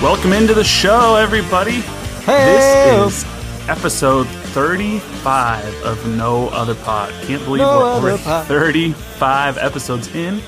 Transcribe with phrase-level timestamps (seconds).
[0.00, 1.80] Welcome into the show, everybody.
[2.24, 2.54] Hey,
[2.96, 7.10] This is episode 35 of No Other Pod.
[7.24, 10.40] Can't believe No we're, we're 35 episodes in,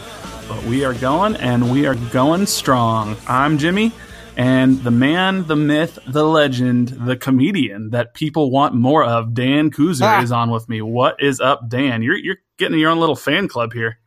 [0.49, 3.17] but we are going and we are going strong.
[3.29, 3.93] I'm Jimmy,
[4.39, 9.71] and the man, the myth, the legend, the comedian that people want more of, Dan
[9.71, 10.23] Kuzer, Ah.
[10.23, 10.81] is on with me.
[10.81, 12.03] What is up, Dan?
[12.03, 13.99] You're you're getting your own little fan club here.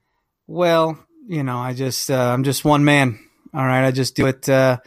[0.48, 3.20] well, you know, I just uh, I'm just one man.
[3.54, 4.78] All right, I just do it uh,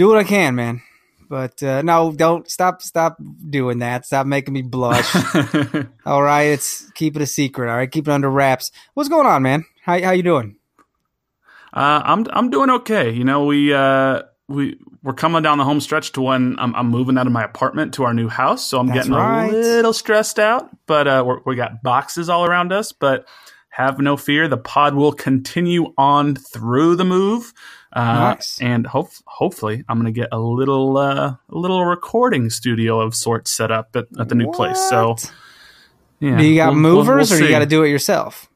[0.00, 0.80] do what I can, man.
[1.28, 3.18] But uh, no, don't stop stop
[3.50, 4.06] doing that.
[4.06, 5.14] Stop making me blush.
[6.06, 7.70] all right, it's keep it a secret.
[7.70, 8.72] All right, keep it under wraps.
[8.94, 9.66] What's going on, man?
[9.82, 10.56] How how you doing?
[11.72, 13.10] Uh, I'm I'm doing okay.
[13.10, 16.88] You know, we uh, we we're coming down the home stretch to when I'm, I'm
[16.88, 19.52] moving out of my apartment to our new house, so I'm That's getting right.
[19.52, 20.70] a little stressed out.
[20.86, 22.90] But uh, we're, we got boxes all around us.
[22.90, 23.28] But
[23.68, 27.52] have no fear, the pod will continue on through the move.
[27.92, 28.60] Uh, Nice.
[28.60, 33.14] And hope, hopefully, I'm going to get a little uh, a little recording studio of
[33.14, 34.78] sorts set up at, at the new place.
[34.88, 35.16] So,
[36.20, 38.48] yeah, do you got we'll- we'll- movers, we'll or you got to do it yourself?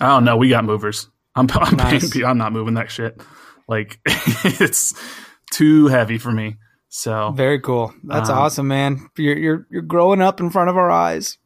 [0.00, 1.08] Oh no, we got movers.
[1.34, 2.10] I'm I'm, Nice.
[2.12, 3.20] paying- I'm not moving that shit.
[3.68, 4.94] Like it's
[5.50, 6.56] too heavy for me.
[6.88, 7.92] So Very cool.
[8.04, 9.08] That's Um, awesome, man.
[9.16, 11.38] You're you're you're growing up in front of our eyes.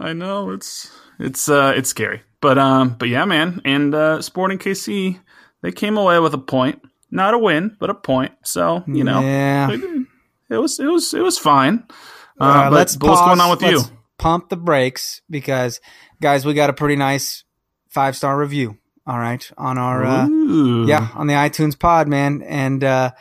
[0.00, 2.22] I know it's it's uh it's scary.
[2.40, 3.60] But um but yeah, man.
[3.64, 5.20] And uh Sporting KC,
[5.64, 6.82] they came away with a point.
[7.10, 8.32] Not a win, but a point.
[8.44, 9.70] So, you know, yeah.
[9.70, 10.06] it,
[10.50, 11.84] it was it was it was fine.
[12.38, 13.80] Uh, Uh, but, let's but what's going on with you?
[14.18, 15.80] Pump the brakes because,
[16.20, 17.44] guys, we got a pretty nice
[17.88, 18.76] five star review.
[19.06, 20.26] All right, on our uh,
[20.86, 23.12] yeah on the iTunes pod, man, and uh,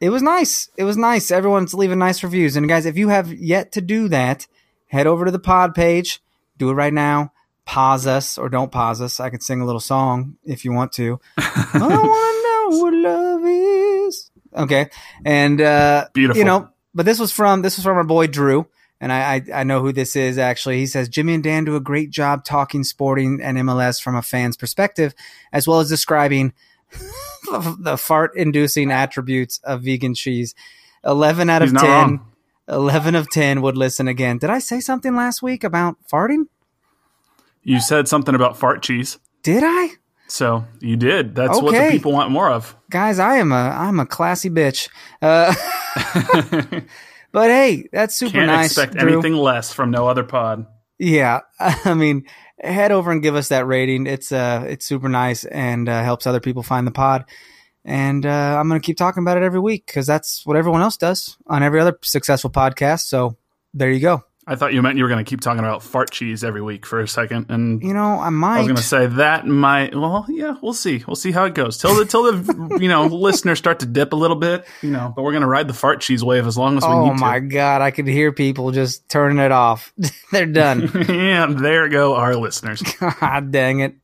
[0.00, 0.68] it was nice.
[0.76, 1.30] It was nice.
[1.30, 4.46] Everyone's leaving nice reviews, and guys, if you have yet to do that,
[4.86, 6.20] head over to the pod page.
[6.56, 7.32] Do it right now.
[7.66, 9.20] Pause us or don't pause us.
[9.20, 11.18] I can sing a little song if you want to.
[11.38, 14.30] I want to know what love is.
[14.54, 14.90] Okay,
[15.24, 16.38] and uh, Beautiful.
[16.38, 18.66] you know, but this was from this was from our boy Drew,
[19.00, 20.78] and I, I I know who this is actually.
[20.78, 24.22] He says Jimmy and Dan do a great job talking sporting and MLS from a
[24.22, 25.14] fan's perspective,
[25.52, 26.52] as well as describing
[26.92, 30.54] the fart-inducing attributes of vegan cheese.
[31.04, 31.82] Eleven out of ten.
[31.88, 32.30] wrong.
[32.66, 34.38] 11 of 10 would listen again.
[34.38, 36.46] Did I say something last week about farting?
[37.64, 39.18] You said something about fart cheese.
[39.42, 39.88] Did I?
[40.28, 41.34] So you did.
[41.34, 42.76] That's what the people want more of.
[42.90, 44.88] Guys, I am a I'm a classy bitch.
[45.20, 45.54] Uh,
[47.32, 48.66] but hey, that's super Can't nice.
[48.66, 49.12] expect Drew.
[49.12, 50.66] anything less from no other pod.
[50.98, 52.26] Yeah, I mean,
[52.58, 54.06] head over and give us that rating.
[54.06, 57.24] It's uh, it's super nice and uh, helps other people find the pod.
[57.84, 60.96] And uh, I'm gonna keep talking about it every week because that's what everyone else
[60.96, 63.02] does on every other successful podcast.
[63.02, 63.36] So
[63.74, 64.24] there you go.
[64.46, 66.84] I thought you meant you were going to keep talking about fart cheese every week
[66.84, 68.56] for a second, and You know, I might.
[68.56, 69.94] I was going to say that might.
[69.94, 71.02] Well, yeah, we'll see.
[71.06, 74.12] We'll see how it goes till the till the you know listeners start to dip
[74.12, 74.66] a little bit.
[74.82, 76.88] You know, but we're going to ride the fart cheese wave as long as we
[76.88, 76.98] can.
[76.98, 79.94] oh need my god, I could hear people just turning it off.
[80.32, 80.90] They're done.
[81.08, 82.82] and there go our listeners.
[83.00, 83.94] God dang it.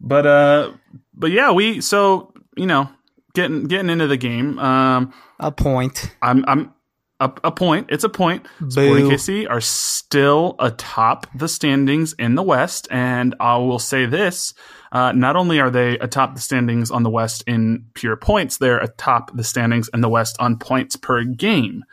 [0.00, 0.72] But uh,
[1.14, 2.90] but yeah, we so you know
[3.32, 4.58] getting getting into the game.
[4.58, 6.14] Um, A point.
[6.20, 6.73] I'm I'm
[7.20, 7.86] a, a point.
[7.90, 8.46] It's a point.
[8.68, 14.52] Sporting KC are still atop the standings in the West, and I will say this:
[14.92, 18.78] uh, not only are they atop the standings on the West in pure points, they're
[18.78, 21.84] atop the standings in the West on points per game.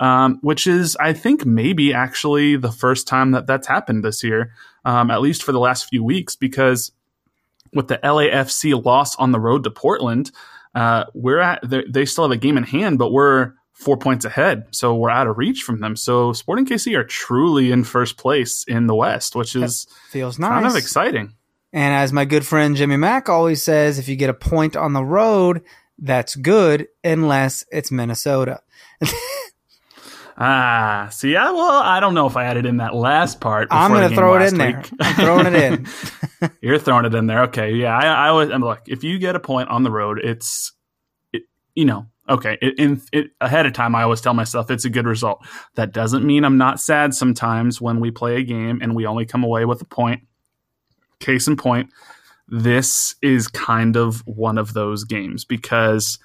[0.00, 4.52] um, which is, I think, maybe actually the first time that that's happened this year,
[4.84, 6.92] um, at least for the last few weeks, because
[7.74, 10.30] with the LAFC loss on the road to Portland,
[10.74, 14.66] uh, we're at they still have a game in hand, but we're four points ahead,
[14.72, 15.96] so we're out of reach from them.
[15.96, 20.38] So Sporting KC are truly in first place in the West, which is that feels
[20.38, 21.34] nice, kind of exciting.
[21.72, 24.94] And as my good friend Jimmy Mack always says, if you get a point on
[24.94, 25.62] the road,
[25.98, 28.60] that's good, unless it's Minnesota.
[30.40, 33.66] Ah, see, I well, I don't know if I added in that last part.
[33.72, 34.84] I'm going to throw it in there.
[35.00, 35.86] I'm throwing it in.
[36.60, 37.42] You're throwing it in there.
[37.44, 37.98] Okay, yeah.
[37.98, 38.48] I, I was.
[38.48, 40.72] I'm like, if you get a point on the road, it's,
[41.32, 41.42] it,
[41.74, 42.58] you know, okay.
[42.60, 45.44] It, in it, ahead of time, I always tell myself it's a good result.
[45.74, 49.26] That doesn't mean I'm not sad sometimes when we play a game and we only
[49.26, 50.22] come away with a point.
[51.20, 51.90] Case in point,
[52.46, 56.18] this is kind of one of those games because,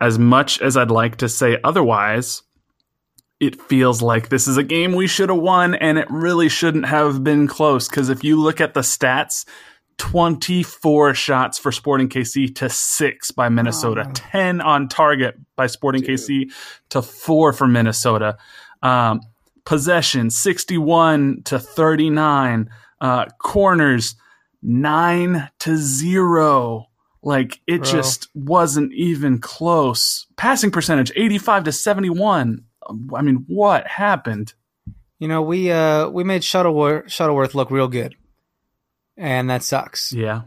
[0.00, 2.42] as much as I'd like to say otherwise
[3.42, 6.86] it feels like this is a game we should have won and it really shouldn't
[6.86, 9.44] have been close because if you look at the stats
[9.98, 14.12] 24 shots for Sporting KC to 6 by Minnesota, oh.
[14.14, 16.18] 10 on target by Sporting Dude.
[16.18, 16.52] KC
[16.90, 18.36] to 4 for Minnesota.
[18.82, 19.20] Um,
[19.64, 24.16] possession 61 to 39, uh, corners
[24.62, 26.86] 9 to 0.
[27.24, 27.90] Like it Bro.
[27.90, 30.26] just wasn't even close.
[30.36, 32.64] Passing percentage 85 to 71
[33.14, 34.54] I mean, what happened?
[35.18, 38.16] You know, we uh we made Shuttleworth Shuttleworth look real good,
[39.16, 40.12] and that sucks.
[40.12, 40.42] Yeah.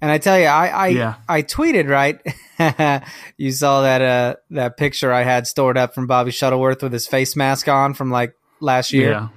[0.00, 1.14] And I tell you, I I, yeah.
[1.28, 2.20] I tweeted right.
[3.36, 7.06] you saw that uh that picture I had stored up from Bobby Shuttleworth with his
[7.06, 9.10] face mask on from like last year.
[9.10, 9.28] Yeah.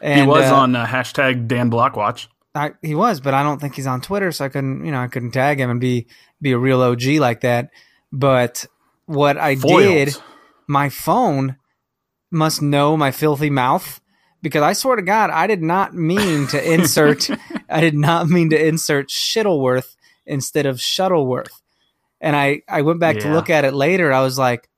[0.00, 2.26] And, he was uh, on uh, hashtag Dan Blockwatch.
[2.54, 5.00] I, he was, but I don't think he's on Twitter, so I couldn't, you know,
[5.00, 6.06] I couldn't tag him and be
[6.40, 7.70] be a real OG like that.
[8.12, 8.66] But
[9.06, 9.80] what I Foiled.
[9.80, 10.16] did,
[10.66, 11.56] my phone
[12.30, 14.00] must know my filthy mouth
[14.42, 17.30] because I swear to God, I did not mean to insert,
[17.68, 19.96] I did not mean to insert Shittleworth
[20.26, 21.62] instead of Shuttleworth.
[22.20, 23.22] And I, I went back yeah.
[23.22, 24.12] to look at it later.
[24.12, 24.68] I was like,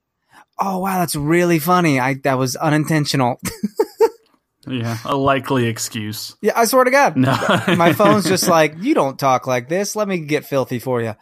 [0.59, 2.01] oh, wow, that's really funny.
[2.01, 3.41] I, that was unintentional.
[4.67, 4.99] yeah.
[5.05, 6.37] A likely excuse.
[6.41, 6.53] Yeah.
[6.57, 7.17] I swear to God.
[7.17, 7.37] No.
[7.77, 9.95] my phone's just like, you don't talk like this.
[9.95, 11.15] Let me get filthy for you.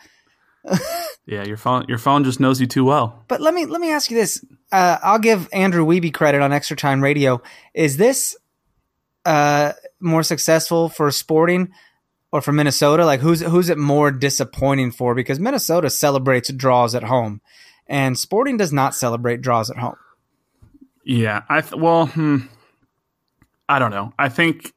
[1.27, 1.45] Yeah.
[1.45, 3.25] Your phone, your phone just knows you too well.
[3.29, 6.53] But let me, let me ask you this uh, I'll give Andrew Wiebe credit on
[6.53, 7.43] Extra Time Radio.
[7.75, 8.35] Is this
[9.27, 11.71] uh, more successful for Sporting
[12.33, 13.05] or for Minnesota?
[13.05, 15.15] Like, who's who's it more disappointing for?
[15.15, 17.43] Because Minnesota celebrates draws at home,
[17.87, 19.97] and Sporting does not celebrate draws at home.
[21.05, 22.39] Yeah, I th- well, hmm,
[23.69, 24.15] I don't know.
[24.19, 24.73] I think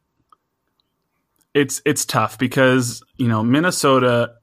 [1.53, 4.34] it's it's tough because you know Minnesota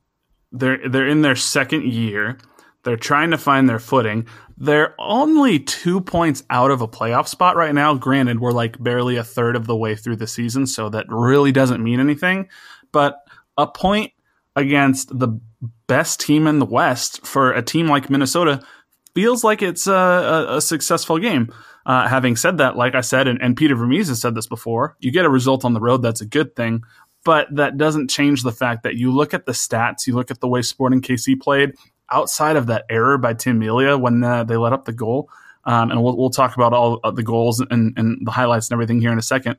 [0.53, 2.39] they're they're in their second year.
[2.85, 4.27] They're trying to find their footing.
[4.59, 7.95] They're only two points out of a playoff spot right now.
[7.95, 11.53] Granted, we're like barely a third of the way through the season, so that really
[11.53, 12.49] doesn't mean anything.
[12.91, 13.19] But
[13.57, 14.13] a point
[14.57, 15.41] against the
[15.87, 18.63] best team in the West for a team like Minnesota
[19.15, 21.53] feels like it's a, a, a successful game.
[21.85, 24.97] Uh, having said that, like I said, and, and Peter Vermes has said this before,
[25.01, 26.83] you get a result on the road, that's a good thing.
[27.25, 30.41] But that doesn't change the fact that you look at the stats, you look at
[30.41, 31.75] the way Sporting KC played,
[32.11, 35.31] outside of that error by Tim Melia when uh, they let up the goal,
[35.65, 39.01] um, and we'll, we'll talk about all the goals and, and the highlights and everything
[39.01, 39.57] here in a second.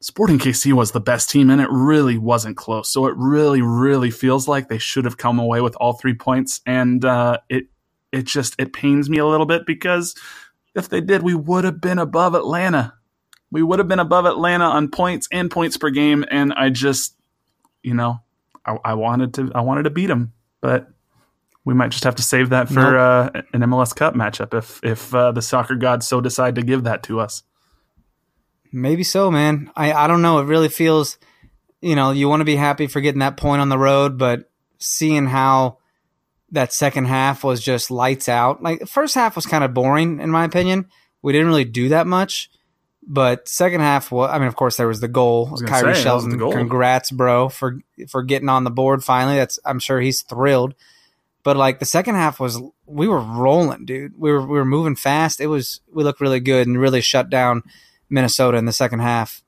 [0.00, 2.90] Sporting KC was the best team, and it really wasn't close.
[2.90, 6.60] So it really, really feels like they should have come away with all three points,
[6.66, 7.64] and uh, it
[8.12, 10.14] it just it pains me a little bit because
[10.74, 12.94] if they did, we would have been above Atlanta.
[13.54, 17.14] We would have been above Atlanta on points and points per game, and I just,
[17.84, 18.18] you know,
[18.66, 20.88] I, I wanted to I wanted to beat them, but
[21.64, 23.36] we might just have to save that for nope.
[23.36, 26.82] uh, an MLS Cup matchup if if uh, the soccer gods so decide to give
[26.82, 27.44] that to us.
[28.72, 29.70] Maybe so, man.
[29.76, 30.40] I I don't know.
[30.40, 31.16] It really feels,
[31.80, 34.50] you know, you want to be happy for getting that point on the road, but
[34.80, 35.78] seeing how
[36.50, 38.64] that second half was just lights out.
[38.64, 40.88] Like the first half was kind of boring in my opinion.
[41.22, 42.50] We didn't really do that much.
[43.06, 45.48] But second half, well, I mean, of course, there was the goal.
[45.50, 49.36] Was Khiry say, Shelton, congrats, bro, for for getting on the board finally.
[49.36, 50.74] That's I'm sure he's thrilled.
[51.42, 54.14] But like the second half was, we were rolling, dude.
[54.16, 55.40] We were we were moving fast.
[55.40, 57.62] It was we looked really good and really shut down
[58.08, 59.42] Minnesota in the second half.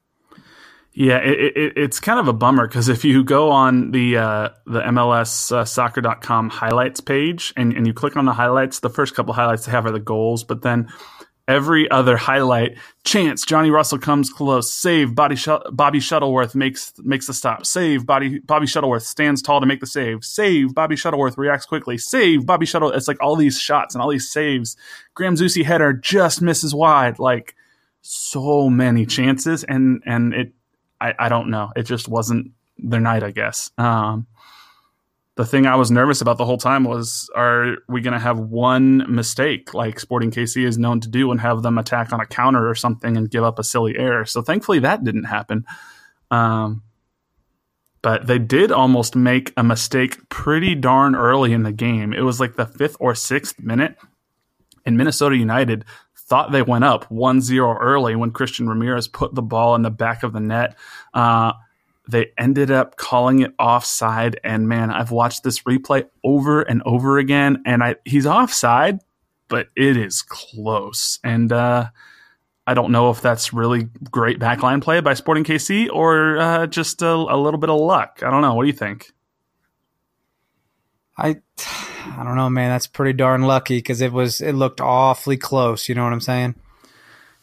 [0.93, 4.49] Yeah, it, it, it's kind of a bummer because if you go on the uh,
[4.67, 9.15] the MLS uh, soccer.com highlights page and, and you click on the highlights, the first
[9.15, 10.89] couple highlights they have are the goals, but then
[11.49, 12.76] every other highlight.
[13.05, 14.73] Chance, Johnny Russell comes close.
[14.73, 15.37] Save, Bobby,
[15.71, 17.67] Bobby Shuttleworth makes makes the stop.
[17.67, 20.25] Save, Bobby Bobby Shuttleworth stands tall to make the save.
[20.25, 21.99] Save, Bobby Shuttleworth reacts quickly.
[21.99, 22.91] Save, Bobby Shuttle.
[22.93, 24.76] It's like all these shots and all these saves.
[25.15, 27.19] Graham Zusi header just misses wide.
[27.19, 27.55] Like
[28.03, 30.53] so many chances, and and it,
[31.00, 31.73] I, I don't know.
[31.76, 33.71] It just wasn't their night, I guess.
[33.79, 34.26] Um,
[35.37, 38.38] the thing I was nervous about the whole time was are we going to have
[38.38, 42.26] one mistake like Sporting KC is known to do and have them attack on a
[42.26, 44.25] counter or something and give up a silly error?
[44.25, 45.66] So thankfully that didn't happen.
[46.31, 46.83] Um,
[48.00, 52.14] but they did almost make a mistake pretty darn early in the game.
[52.14, 53.97] It was like the fifth or sixth minute,
[54.87, 55.85] and Minnesota United
[56.16, 59.90] thought they went up 1 0 early when Christian Ramirez put the ball in the
[59.90, 60.76] back of the net.
[61.14, 61.52] Uh,
[62.09, 64.39] they ended up calling it offside.
[64.45, 69.01] And man, I've watched this replay over and over again, and I he's offside,
[69.49, 71.19] but it is close.
[71.25, 71.89] And uh,
[72.67, 77.03] I don't know if that's really great backline play by Sporting KC or uh, just
[77.03, 78.21] a, a little bit of luck.
[78.25, 78.55] I don't know.
[78.55, 79.13] What do you think?
[81.19, 82.71] I I don't know, man.
[82.71, 85.89] That's pretty darn lucky because it was it looked awfully close.
[85.89, 86.55] You know what I'm saying?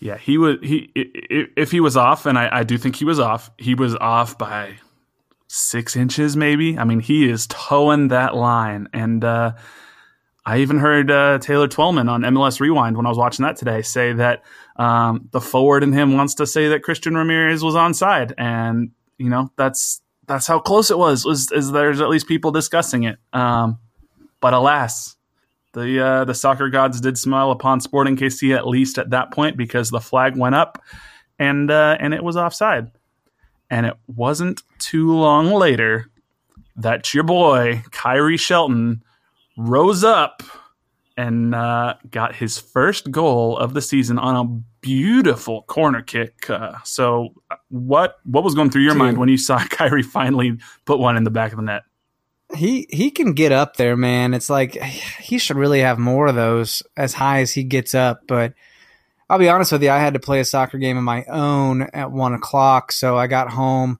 [0.03, 3.21] Yeah, he was he if he was off, and I, I do think he was
[3.21, 3.49] off.
[3.57, 4.73] He was off by
[5.47, 6.77] six inches, maybe.
[6.77, 9.53] I mean, he is towing that line, and uh,
[10.45, 13.81] I even heard uh, Taylor Twellman on MLS Rewind when I was watching that today
[13.81, 14.43] say that
[14.75, 19.29] um, the forward in him wants to say that Christian Ramirez was onside, and you
[19.29, 21.23] know that's that's how close it was.
[21.23, 23.79] Was is there's at least people discussing it, um,
[24.41, 25.15] but alas,
[25.73, 29.57] the uh, the soccer gods did smile upon Sporting KC at least at that point
[29.57, 30.81] because the flag went up
[31.39, 32.91] and uh, and it was offside.
[33.69, 36.09] And it wasn't too long later
[36.75, 39.03] that your boy Khiry Shelton
[39.57, 40.43] rose up
[41.17, 46.49] and uh, got his first goal of the season on a beautiful corner kick.
[46.49, 47.33] Uh, so,
[47.69, 48.99] what what was going through your Dude.
[48.99, 51.83] mind when you saw Khiry finally put one in the back of the net?
[52.55, 54.33] He he can get up there, man.
[54.33, 58.21] It's like he should really have more of those as high as he gets up.
[58.27, 58.53] But
[59.29, 61.83] I'll be honest with you, I had to play a soccer game of my own
[61.93, 63.99] at one o'clock, so I got home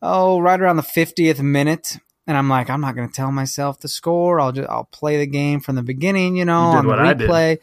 [0.00, 3.80] oh right around the fiftieth minute, and I'm like, I'm not going to tell myself
[3.80, 4.40] the score.
[4.40, 7.58] I'll just I'll play the game from the beginning, you know, you on the replay.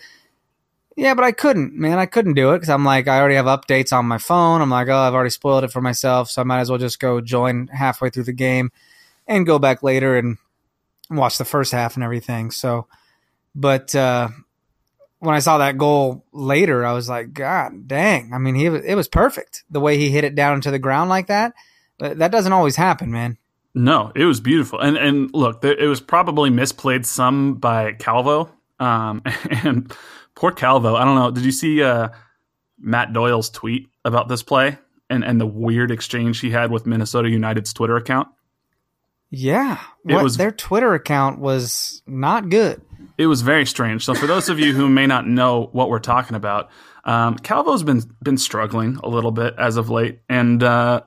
[0.98, 2.00] Yeah, but I couldn't, man.
[2.00, 4.62] I couldn't do it because I'm like, I already have updates on my phone.
[4.62, 7.01] I'm like, oh, I've already spoiled it for myself, so I might as well just
[7.01, 8.72] go join halfway through the game
[9.27, 10.38] and go back later and
[11.10, 12.51] watch the first half and everything.
[12.51, 12.88] So,
[13.53, 14.29] but uh,
[15.20, 18.34] when I saw that goal later, I was like, God dang!
[18.34, 21.10] I mean, he it was perfect the way he hit it down into the ground
[21.10, 21.53] like that.
[21.98, 23.38] But that doesn't always happen, man.
[23.74, 29.22] No, it was beautiful, and and look, it was probably misplayed some by Calvo, um,
[29.50, 29.94] and
[30.36, 30.96] poor Calvo.
[30.96, 31.32] I don't know.
[31.32, 32.10] Did you see uh,
[32.79, 34.77] Matt Doyle's tweet about this play
[35.10, 38.27] and and the weird exchange he had with Minnesota United's Twitter account?
[39.32, 42.82] Yeah, what, was their Twitter account was not good.
[43.17, 44.05] It was very strange.
[44.05, 46.70] So for those of you who may not know what we're talking about,
[47.05, 51.01] um, Calvo's been been struggling a little bit as of late, and uh,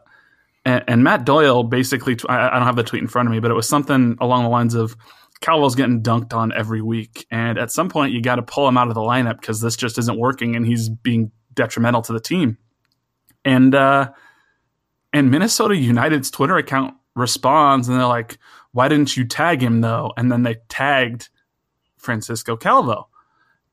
[0.64, 3.32] and, and, Matt Doyle basically t- I, I don't have the tweet in front of
[3.32, 4.96] me, but it was something along the lines of
[5.40, 8.76] Calvo's getting dunked on every week, and at some point you got to pull him
[8.76, 12.20] out of the lineup because this just isn't working, and he's being detrimental to the
[12.20, 12.58] team.
[13.44, 14.10] And uh,
[15.12, 18.38] and Minnesota United's Twitter account responds and they're like,
[18.72, 20.12] why didn't you tag him though?
[20.16, 21.28] And then they tagged
[21.96, 23.08] Francisco Calvo.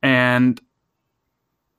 [0.02, 0.60] And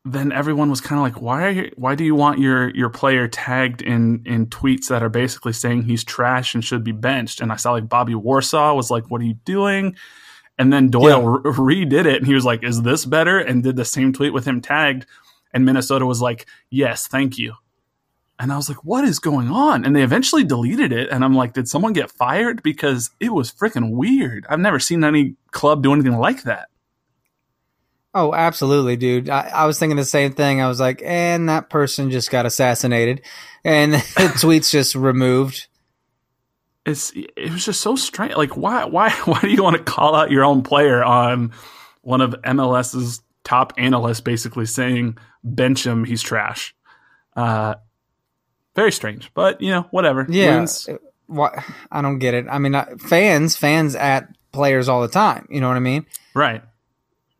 [0.04, 2.88] then everyone was kind of like, why are you, why do you want your your
[2.88, 7.40] player tagged in in tweets that are basically saying he's trash and should be benched?
[7.40, 9.96] And I saw like Bobby Warshaw was like, what are you doing?
[10.58, 11.60] And then Doyle yeah.
[11.60, 13.38] re- redid it and he was like, is this better?
[13.38, 15.06] And did the same tweet with him tagged.
[15.52, 17.54] And Minnesota was like, yes, thank you.
[18.38, 19.84] And I was like, what is going on?
[19.84, 21.08] And they eventually deleted it.
[21.10, 22.62] And I'm like, did someone get fired?
[22.62, 24.44] Because it was freaking weird.
[24.48, 26.68] I've never seen any club do anything like that.
[28.16, 29.28] Oh, absolutely, dude.
[29.28, 30.62] I, I, was thinking the same thing.
[30.62, 33.20] I was like, and that person just got assassinated,
[33.62, 35.68] and the tweets just removed.
[36.86, 38.34] It's it was just so strange.
[38.34, 41.52] Like, why why why do you want to call out your own player on
[42.00, 46.74] one of MLS's top analysts, basically saying bench him, he's trash?
[47.36, 47.74] Uh,
[48.76, 50.26] very strange, but you know, whatever.
[50.28, 50.66] Yeah.
[51.26, 51.58] What
[51.90, 52.46] I don't get it.
[52.48, 55.48] I mean, fans, fans at players all the time.
[55.50, 56.06] You know what I mean?
[56.34, 56.62] Right.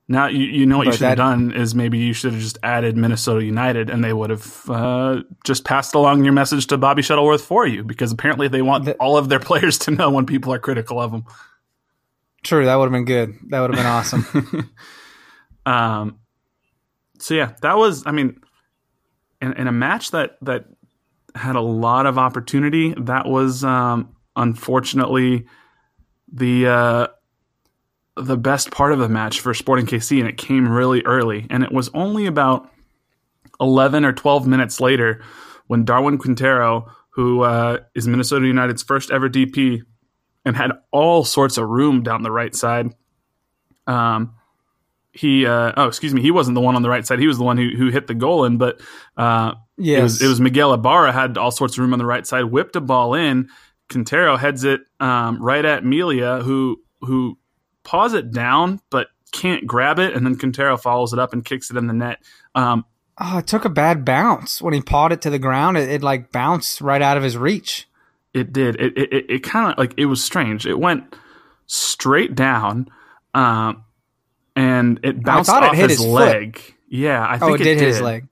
[0.09, 2.41] Now you, you know what but you should have done is maybe you should have
[2.41, 6.79] just added Minnesota United and they would have uh, just passed along your message to
[6.79, 10.25] Bobby Shuttleworth for you because apparently they want all of their players to know when
[10.25, 11.25] people are critical of them.
[12.45, 13.35] True, that would have been good.
[13.49, 14.73] That would have been awesome.
[15.67, 16.21] um,
[17.19, 18.05] so yeah, that was.
[18.07, 18.41] I mean,
[19.43, 20.67] in, in a match that that
[21.37, 25.47] had a lot of opportunity, that was um, unfortunately
[26.33, 27.07] the uh,
[28.17, 31.47] the best part of the match for Sporting KC, and it came really early.
[31.51, 32.71] And it was only about
[33.61, 35.23] eleven or twelve minutes later
[35.67, 39.83] when Darwin Quintero, who uh, is Minnesota United's first ever DP,
[40.45, 42.95] and had all sorts of room down the right side.
[43.87, 44.35] Um,
[45.17, 47.39] he uh, oh excuse me he wasn't the one on the right side he was
[47.39, 48.81] the one who, who hit the goal in but
[49.17, 49.99] uh, yes.
[49.99, 52.45] it was it was Miguel Ibarra had all sorts of room on the right side
[52.45, 53.49] whipped a ball in.
[53.89, 57.39] Quintero heads it um, right at Melia who who
[57.85, 61.71] paws it down but can't grab it and then Quintero follows it up and kicks
[61.71, 62.19] it in the net.
[62.55, 62.85] Um,
[63.21, 64.61] oh it took a bad bounce.
[64.61, 67.37] When he pawed it to the ground it, it like bounced right out of his
[67.37, 67.89] reach.
[68.35, 68.77] It did.
[68.81, 70.67] It it, it, it kind of like it was strange.
[70.67, 71.15] It went
[71.67, 72.89] straight down
[73.37, 73.85] um,
[74.57, 76.61] and it bounced off it his, his leg.
[76.89, 78.27] Yeah, I think oh, it, did, hit his leg.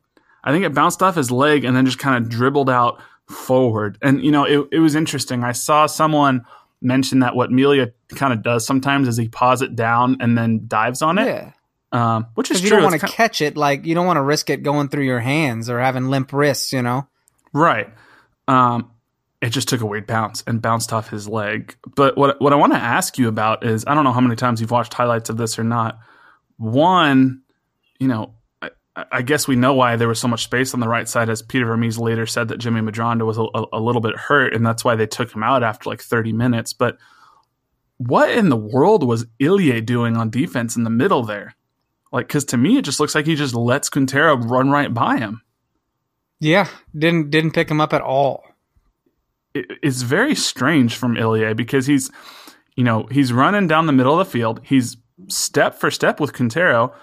[0.45, 3.99] I think it bounced off his leg and then just kind of dribbled out forward.
[4.03, 5.43] And you know, it, it was interesting.
[5.43, 6.45] I saw someone
[6.81, 10.67] mention that what Melia kind of does sometimes is he paws it down and then
[10.69, 11.27] dives on it.
[11.27, 11.53] Yeah.
[11.93, 12.79] Um, which is you true.
[12.79, 15.05] You don't want to catch it like you don't want to risk it going through
[15.05, 17.07] your hands or having limp wrists, you know.
[17.53, 17.89] Right.
[18.49, 18.91] Um,
[19.41, 21.77] it just took a weird bounce and bounced off his leg.
[21.95, 24.37] But what what I want to ask you about is I don't know how many
[24.37, 25.99] times you've watched highlights of this or not
[26.57, 27.43] one,
[27.99, 28.34] you know,
[28.97, 31.43] I, guess we know why there was so much space on the right side, as
[31.43, 34.85] Peter Vermes later said that Jimmy Medranda was a, a, little bit hurt, and that's
[34.85, 36.73] why they took him out after like 30 minutes.
[36.73, 36.99] But
[37.97, 41.57] what in the world was Ilie doing on defense in the middle there?
[42.13, 45.19] Like, because to me, it just looks like he just lets Quintero run right by
[45.19, 45.43] him.
[46.39, 48.45] Yeah, didn't didn't pick him up at all.
[49.55, 52.13] It, it's very strange from Ilie because he's,
[52.77, 54.61] you know, he's running down the middle of the field.
[54.63, 54.97] He's
[55.29, 56.95] step for step with Quintero.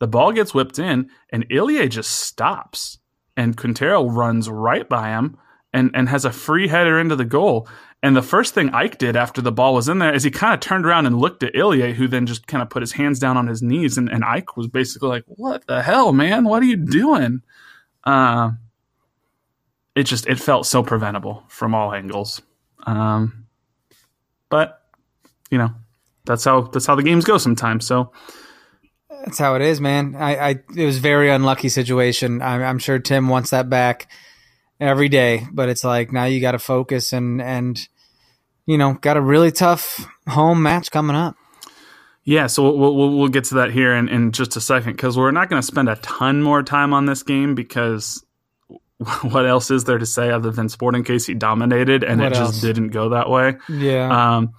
[0.00, 2.98] The ball gets whipped in, and Ilie just stops.
[3.36, 5.38] And Quintero runs right by him
[5.72, 7.68] and, and has a free header into the goal.
[8.02, 10.52] And the first thing Ike did after the ball was in there is he kind
[10.52, 13.18] of turned around and looked at Ilie, who then just kind of put his hands
[13.18, 13.96] down on his knees.
[13.96, 16.44] And, and Ike was basically like, What the hell, man?
[16.44, 17.42] What are you doing?
[18.04, 18.52] Uh,
[19.94, 22.40] it just it felt so preventable from all angles.
[22.86, 23.46] Um,
[24.48, 24.82] but
[25.50, 25.70] you know,
[26.24, 27.86] that's how that's how the games go sometimes.
[27.86, 28.12] So
[29.24, 30.14] that's how it is, man.
[30.16, 32.42] I, I it was very unlucky situation.
[32.42, 34.08] I, I'm sure Tim wants that back
[34.80, 37.78] every day, but it's like now you got to focus and and
[38.66, 41.36] you know got a really tough home match coming up.
[42.24, 45.16] Yeah, so we'll we'll, we'll get to that here in, in just a second because
[45.16, 48.24] we're not going to spend a ton more time on this game because
[49.22, 52.50] what else is there to say other than Sporting KC dominated and what it else?
[52.50, 53.56] just didn't go that way?
[53.68, 54.36] Yeah.
[54.36, 54.52] Um,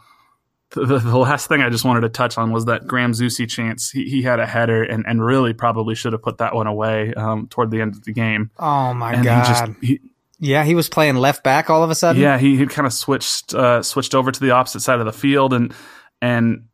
[0.71, 3.91] the, the, last thing I just wanted to touch on was that Graham Zusi chance.
[3.91, 7.13] He, he had a header and, and really probably should have put that one away
[7.13, 8.51] um, toward the end of the game.
[8.57, 9.45] Oh my and god!
[9.45, 12.21] He just, he, yeah, he was playing left back all of a sudden.
[12.21, 15.13] Yeah, he, he kind of switched uh, switched over to the opposite side of the
[15.13, 15.73] field and
[16.21, 16.65] and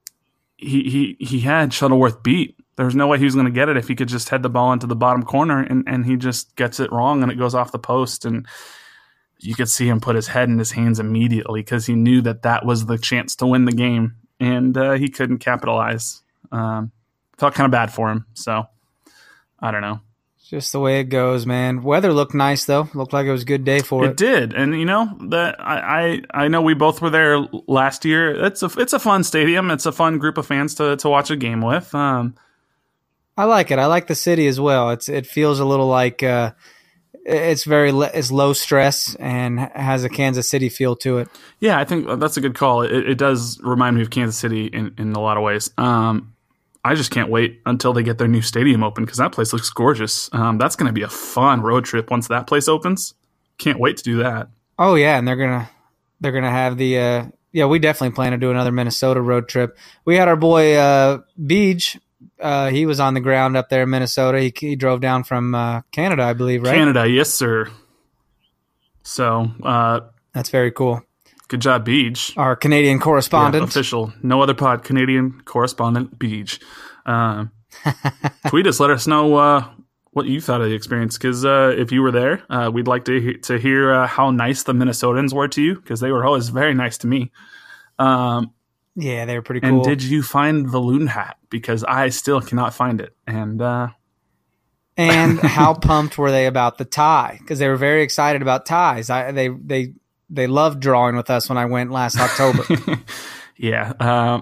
[0.57, 2.55] he he he had Shuttleworth beat.
[2.77, 4.43] There was no way he was going to get it if he could just head
[4.43, 7.35] the ball into the bottom corner and and he just gets it wrong and it
[7.35, 8.47] goes off the post and
[9.39, 12.43] you could see him put his head in his hands immediately because he knew that
[12.43, 16.21] that was the chance to win the game, and uh, he couldn't capitalize.
[16.51, 16.91] Um,
[17.37, 18.65] felt kind of bad for him, so
[19.59, 19.99] I don't know.
[20.49, 21.83] Just the way it goes, man.
[21.83, 22.87] Weather looked nice though.
[22.93, 24.11] Looked like it was a good day for it.
[24.11, 28.05] It did, and you know that I, I I know we both were there last
[28.05, 28.45] year.
[28.45, 29.69] It's a it's a fun stadium.
[29.71, 31.93] It's a fun group of fans to to watch a game with.
[31.93, 32.35] Um,
[33.35, 33.79] I like it.
[33.79, 34.91] I like the city as well.
[34.91, 36.23] It's it feels a little like.
[36.23, 36.53] Uh,
[37.25, 41.29] it's very it's low stress and has a Kansas City feel to it.
[41.59, 42.81] Yeah, I think that's a good call.
[42.81, 45.69] It, it does remind me of Kansas City in, in a lot of ways.
[45.77, 46.33] Um,
[46.83, 49.69] I just can't wait until they get their new stadium open because that place looks
[49.69, 50.29] gorgeous.
[50.33, 53.13] Um, that's going to be a fun road trip once that place opens.
[53.57, 54.47] Can't wait to do that.
[54.79, 55.69] Oh yeah, and they're gonna
[56.21, 57.65] they're gonna have the uh, yeah.
[57.65, 59.77] We definitely plan to do another Minnesota road trip.
[60.05, 61.97] We had our boy uh, Beach
[62.39, 64.39] uh, he was on the ground up there in Minnesota.
[64.39, 66.75] He, he drove down from uh, Canada, I believe, right?
[66.75, 67.69] Canada, yes, sir.
[69.03, 70.01] So uh,
[70.33, 71.01] that's very cool.
[71.47, 72.33] Good job, Beach.
[72.35, 76.59] Our Canadian correspondent, yeah, official, no other pod, Canadian correspondent, Beach.
[77.05, 77.45] Uh,
[78.47, 79.65] tweet us, let us know uh,
[80.11, 81.17] what you thought of the experience.
[81.17, 84.63] Because uh, if you were there, uh, we'd like to to hear uh, how nice
[84.63, 85.75] the Minnesotans were to you.
[85.75, 87.31] Because they were always very nice to me.
[87.97, 88.53] Um,
[88.99, 89.69] yeah, they were pretty cool.
[89.69, 91.37] And did you find the loon hat?
[91.51, 93.15] Because I still cannot find it.
[93.27, 93.89] And uh
[94.97, 97.37] and how pumped were they about the tie?
[97.39, 99.11] Because they were very excited about ties.
[99.11, 99.93] I they they
[100.31, 102.65] they loved drawing with us when I went last October.
[103.55, 103.93] yeah.
[103.99, 104.41] Uh,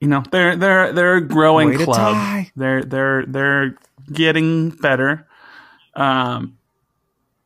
[0.00, 2.46] you know they're they're they're a growing Way club.
[2.56, 3.76] They're they're they're
[4.10, 5.28] getting better,
[5.94, 6.58] um,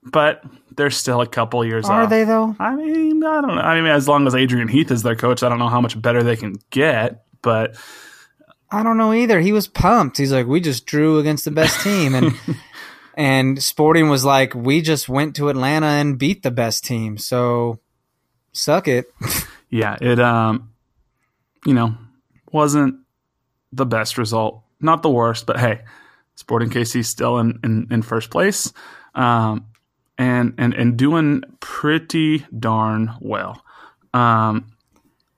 [0.04, 0.42] but
[0.76, 2.10] they're still a couple years Are off.
[2.10, 2.54] they though?
[2.58, 3.62] I mean, I don't know.
[3.62, 6.00] I mean, as long as Adrian Heath is their coach, I don't know how much
[6.00, 7.24] better they can get.
[7.42, 7.76] But
[8.70, 9.40] I don't know either.
[9.40, 10.16] He was pumped.
[10.18, 12.34] He's like, we just drew against the best team, and
[13.14, 17.18] and Sporting was like, we just went to Atlanta and beat the best team.
[17.18, 17.80] So
[18.52, 19.06] suck it.
[19.70, 20.72] yeah, it um,
[21.64, 21.94] you know,
[22.50, 22.96] wasn't
[23.72, 24.62] the best result.
[24.80, 25.82] Not the worst, but hey,
[26.34, 28.72] Sporting KC still in in, in first place,
[29.14, 29.66] um,
[30.18, 33.62] and and and doing pretty darn well.
[34.12, 34.72] Um,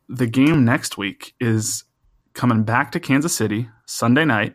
[0.08, 1.84] the game next week is
[2.34, 4.54] coming back to Kansas City Sunday night,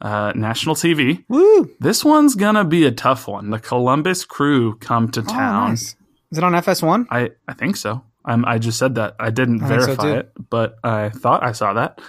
[0.00, 1.24] uh, national TV.
[1.28, 1.70] Woo!
[1.80, 3.50] This one's gonna be a tough one.
[3.50, 5.70] The Columbus Crew come to Oh, town.
[5.70, 5.96] nice.
[6.30, 7.06] Is it on FS1?
[7.10, 8.02] I, I think so.
[8.24, 9.16] I'm, I just said that.
[9.18, 12.00] I didn't I think so, verify it, but I thought I saw that.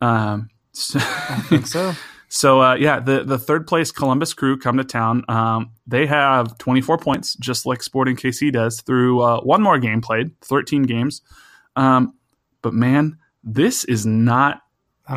[0.00, 1.92] Um, so, I think so.
[2.32, 5.24] So uh, yeah, the, the third place Columbus Crew come to town.
[5.28, 10.00] Um, they have 24 points, just like Sporting KC does, through uh, one more game
[10.00, 11.22] played, 13 games.
[11.74, 12.14] Um,
[12.62, 14.62] but man, this is not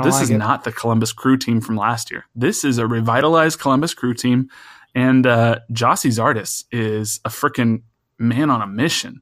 [0.04, 0.38] this like is it.
[0.40, 2.26] not the Columbus Crew team from last year.
[2.36, 4.50] This is a revitalized Columbus Crew team,
[4.96, 7.84] and uh, Gyasi Zardes is a freaking
[8.18, 9.22] man on a mission.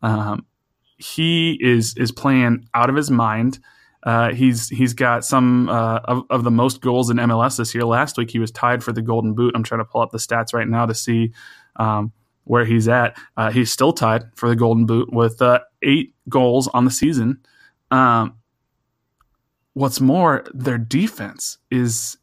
[0.00, 0.46] Um,
[0.96, 3.58] he is is playing out of his mind.
[4.02, 7.84] Uh, he's he's got some uh, of, of the most goals in MLS this year.
[7.84, 9.52] Last week he was tied for the Golden Boot.
[9.54, 11.32] I'm trying to pull up the stats right now to see
[11.76, 12.12] um,
[12.44, 13.16] where he's at.
[13.36, 17.38] Uh, he's still tied for the Golden Boot with uh, eight goals on the season.
[17.90, 18.38] Um,
[19.74, 22.16] what's more, their defense is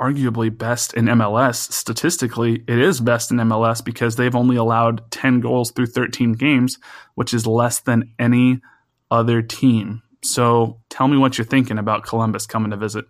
[0.00, 1.72] arguably best in MLS.
[1.72, 6.78] Statistically, it is best in MLS because they've only allowed 10 goals through 13 games,
[7.14, 8.60] which is less than any
[9.10, 10.02] other team.
[10.24, 13.04] So tell me what you're thinking about Columbus coming to visit.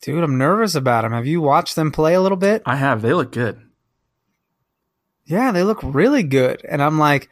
[0.00, 1.12] Dude, I'm nervous about him.
[1.12, 2.62] Have you watched them play a little bit?
[2.64, 3.02] I have.
[3.02, 3.60] They look good.
[5.26, 6.64] Yeah, they look really good.
[6.64, 7.28] And I'm like,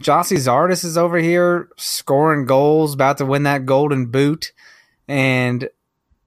[0.00, 4.52] Gyasi Zardes is over here scoring goals, about to win that golden boot.
[5.08, 5.68] And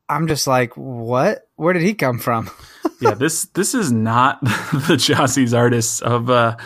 [0.10, 1.48] I'm just like, what?
[1.56, 2.50] Where did he come from?
[3.02, 6.58] yeah, this this is not the Gyasi Zardes of uh,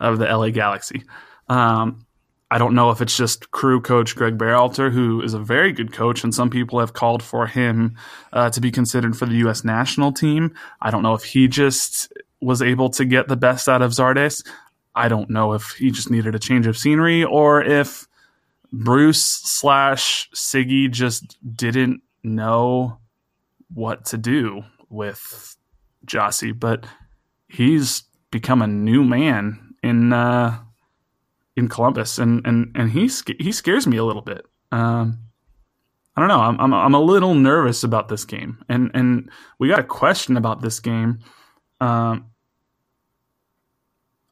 [0.00, 1.02] of the LA Galaxy.
[1.48, 2.05] Um,
[2.50, 5.92] I don't know if it's just crew coach Greg Berhalter, who is a very good
[5.92, 7.96] coach, and some people have called for him
[8.32, 9.64] uh, to be considered for the U.S.
[9.64, 10.54] national team.
[10.80, 14.46] I don't know if he just was able to get the best out of Zardes.
[14.94, 18.06] I don't know if he just needed a change of scenery or if
[18.72, 22.98] Bruce slash Sigi just didn't know
[23.74, 25.56] what to do with
[26.06, 26.86] Gyasi, but
[27.48, 30.58] he's become a new man in uh,
[31.56, 34.46] in Columbus, and and and he he scares me a little bit.
[34.72, 35.18] Um,
[36.16, 36.40] I don't know.
[36.40, 40.36] I'm, I'm I'm a little nervous about this game, and and we got a question
[40.36, 41.20] about this game.
[41.80, 42.26] Um,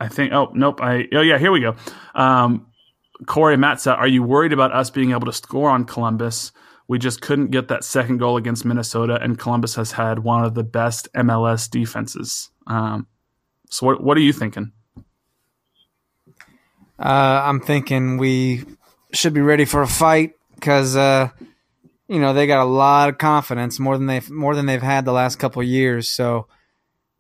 [0.00, 0.32] I think.
[0.32, 0.80] Oh nope.
[0.82, 1.38] I oh yeah.
[1.38, 1.76] Here we go.
[2.14, 2.66] Um,
[3.26, 6.52] Corey Matza, are you worried about us being able to score on Columbus?
[6.88, 10.54] We just couldn't get that second goal against Minnesota, and Columbus has had one of
[10.54, 12.50] the best MLS defenses.
[12.66, 13.06] Um,
[13.70, 14.72] so, what what are you thinking?
[16.98, 18.64] Uh, I'm thinking we
[19.12, 21.28] should be ready for a fight because uh,
[22.08, 25.04] you know they got a lot of confidence more than they've more than they've had
[25.04, 26.08] the last couple years.
[26.08, 26.46] So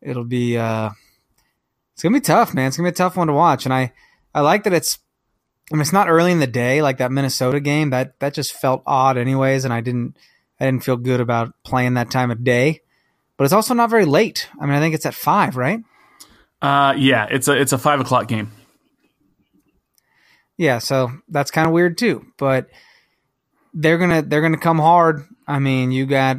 [0.00, 0.90] it'll be uh,
[1.92, 2.68] it's gonna be tough, man.
[2.68, 3.92] It's gonna be a tough one to watch, and I
[4.34, 4.98] I like that it's
[5.72, 8.52] I mean it's not early in the day like that Minnesota game that that just
[8.52, 10.16] felt odd anyways, and I didn't
[10.60, 12.80] I didn't feel good about playing that time of day.
[13.36, 14.48] But it's also not very late.
[14.60, 15.80] I mean, I think it's at five, right?
[16.62, 18.52] Uh, yeah, it's a it's a five o'clock game.
[20.56, 22.26] Yeah, so that's kind of weird too.
[22.38, 22.68] But
[23.72, 25.24] they're gonna they're gonna come hard.
[25.48, 26.38] I mean, you got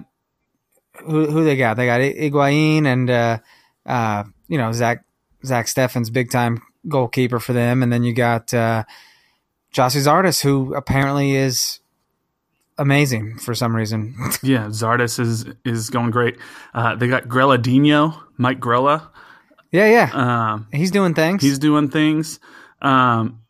[1.05, 1.75] who who they got?
[1.77, 3.37] They got Higuain and uh,
[3.85, 5.03] uh, you know Zach
[5.45, 8.83] Zach Steffens, big time goalkeeper for them, and then you got uh,
[9.73, 11.79] Gyasi Zardes, who apparently is
[12.77, 14.15] amazing for some reason.
[14.43, 16.37] Yeah, Zardes is is going great.
[16.73, 19.09] Uh, they got Greladino, Mike Grella.
[19.71, 20.11] yeah, yeah,
[20.53, 21.41] Um, he's doing things.
[21.43, 22.39] he's doing things.
[22.81, 23.41] Um,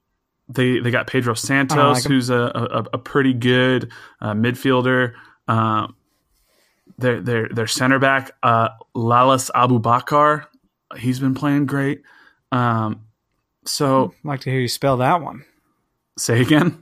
[0.50, 5.14] they they got Pedro Santos, like who's a, a, a pretty good uh, midfielder.
[5.48, 5.96] Um,
[6.98, 10.46] their their their center back, uh, Lalas Abubakar,
[10.98, 12.04] he's been playing great.
[12.52, 13.02] Um,
[13.66, 15.44] so I'd like to hear you spell that one.
[16.18, 16.82] say again.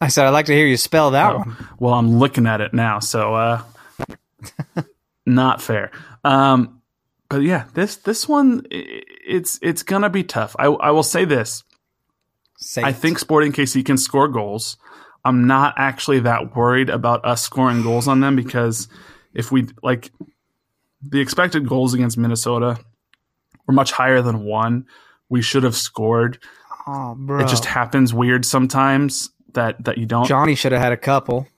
[0.00, 1.38] I said I'd like to hear you spell that Oh.
[1.38, 1.56] one.
[1.78, 3.62] Well, I'm looking at it now, so uh,
[5.26, 5.90] not fair.
[6.24, 6.82] Um,
[7.28, 10.54] but yeah, this this one it's it's gonna be tough.
[10.58, 11.64] I I will say this.
[12.84, 14.76] I think Sporting KC can score goals.
[15.24, 18.88] I'm not actually that worried about us scoring goals on them because
[19.32, 20.10] if we like
[21.02, 22.78] the expected goals against Minnesota
[23.66, 24.86] were much higher than one.
[25.28, 26.38] We should have scored.
[26.86, 27.40] Oh, bro.
[27.40, 30.26] It just happens weird sometimes that that you don't.
[30.26, 31.48] Johnny should have had a couple.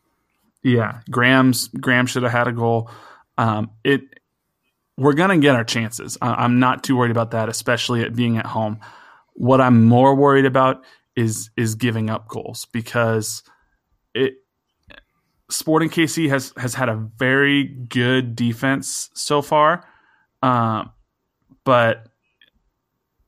[0.62, 2.90] Yeah, Graham's Graham should have had a goal.
[3.38, 4.02] Um, it
[4.96, 6.16] we're gonna get our chances.
[6.20, 8.80] I, I'm not too worried about that, especially at being at home.
[9.36, 13.42] What I'm more worried about is is giving up goals because
[14.14, 14.34] it
[15.48, 19.88] Sporting KC has has had a very good defense so far,
[20.42, 20.84] uh,
[21.64, 22.08] but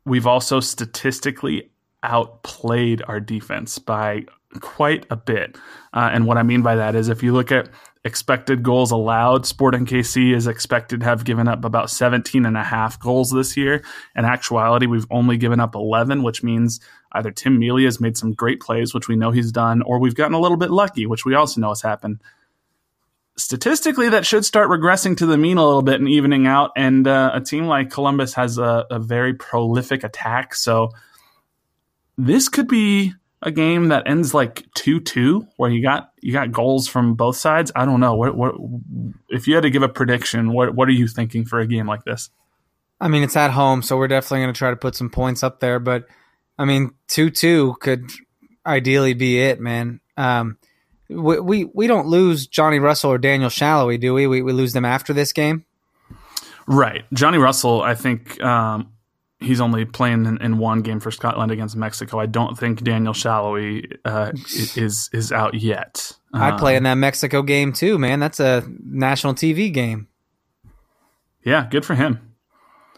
[0.04, 1.70] we've also statistically
[2.02, 4.24] outplayed our defense by
[4.60, 5.56] quite a bit.
[5.92, 7.68] Uh, and what I mean by that is if you look at
[8.04, 12.62] expected goals allowed, Sporting KC is expected to have given up about 17 and a
[12.62, 13.82] half goals this year.
[14.16, 16.80] In actuality, we've only given up 11, which means
[17.12, 20.14] either Tim Melia has made some great plays, which we know he's done, or we've
[20.14, 22.20] gotten a little bit lucky, which we also know has happened.
[23.36, 26.72] Statistically, that should start regressing to the mean a little bit and evening out.
[26.76, 30.54] And uh, a team like Columbus has a, a very prolific attack.
[30.54, 30.90] So
[32.16, 36.52] this could be a game that ends like two two, where you got you got
[36.52, 37.70] goals from both sides.
[37.74, 38.14] I don't know.
[38.14, 38.54] What what
[39.28, 40.52] if you had to give a prediction?
[40.52, 42.30] What what are you thinking for a game like this?
[43.00, 45.42] I mean, it's at home, so we're definitely going to try to put some points
[45.44, 45.78] up there.
[45.78, 46.06] But
[46.58, 48.10] I mean, two two could
[48.66, 50.00] ideally be it, man.
[50.16, 50.58] Um,
[51.08, 54.26] we, we we don't lose Johnny Russell or Daniel Salloi, do we?
[54.26, 54.42] we?
[54.42, 55.64] We lose them after this game,
[56.66, 57.04] right?
[57.12, 58.42] Johnny Russell, I think.
[58.42, 58.92] Um,
[59.40, 62.18] he's only playing in, in, one game for Scotland against Mexico.
[62.18, 66.12] I don't think Daniel Salloi uh, is is out yet.
[66.34, 68.20] I'd play in that Mexico game too, man.
[68.20, 70.08] That's a national TV game.
[71.44, 72.20] Yeah, good for him.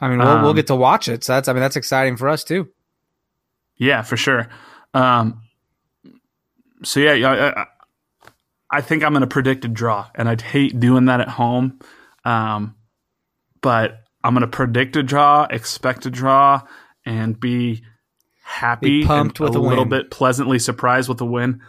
[0.01, 1.25] I mean, we'll, um, we'll get to watch it.
[1.25, 2.69] So that's I mean that's exciting for us too.
[3.77, 4.49] Yeah, for sure.
[4.93, 5.43] Um,
[6.83, 7.67] so yeah, I,
[8.71, 11.81] I think I'm going to predict a draw, and I'd hate doing that at home.
[12.25, 12.75] Um,
[13.61, 16.63] but I'm going to predict a draw, expect a draw,
[17.07, 17.83] and be
[18.43, 21.61] happy, be pumped with a, a little bit pleasantly surprised with a win.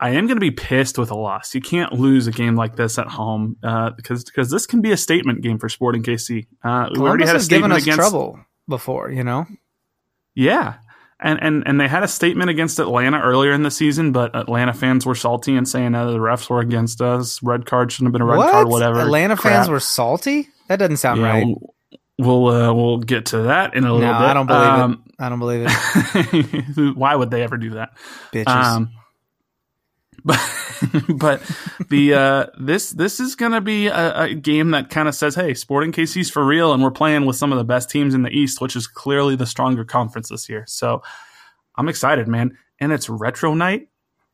[0.00, 1.54] I am going to be pissed with a loss.
[1.54, 4.92] You can't lose a game like this at home uh, because because this can be
[4.92, 6.46] a statement game for Sporting KC.
[6.64, 9.46] Uh, we already had a statement us against trouble before, you know.
[10.34, 10.76] Yeah,
[11.20, 14.72] and and and they had a statement against Atlanta earlier in the season, but Atlanta
[14.72, 17.42] fans were salty and saying uh, the refs were against us.
[17.42, 18.52] Red card shouldn't have been a red what?
[18.52, 18.68] card.
[18.68, 19.00] Whatever.
[19.00, 19.52] Atlanta Crap.
[19.52, 20.48] fans were salty.
[20.68, 21.56] That doesn't sound Yeah, right.
[22.20, 24.26] We'll uh, we'll get to that in a little No, bit.
[24.26, 25.14] I don't believe Um, it.
[25.18, 26.94] I don't believe it.
[26.96, 27.90] Why would they ever do that?
[28.32, 28.46] Bitches.
[28.54, 28.90] Um,
[30.24, 30.38] but
[31.08, 31.42] but
[31.88, 35.34] the uh, this this is going to be a, a game that kind of says,
[35.34, 38.22] "Hey, Sporting KC's for real," and we're playing with some of the best teams in
[38.22, 40.64] the East, which is clearly the stronger conference this year.
[40.66, 41.02] So
[41.76, 42.56] I'm excited, man.
[42.80, 43.88] And it's retro night,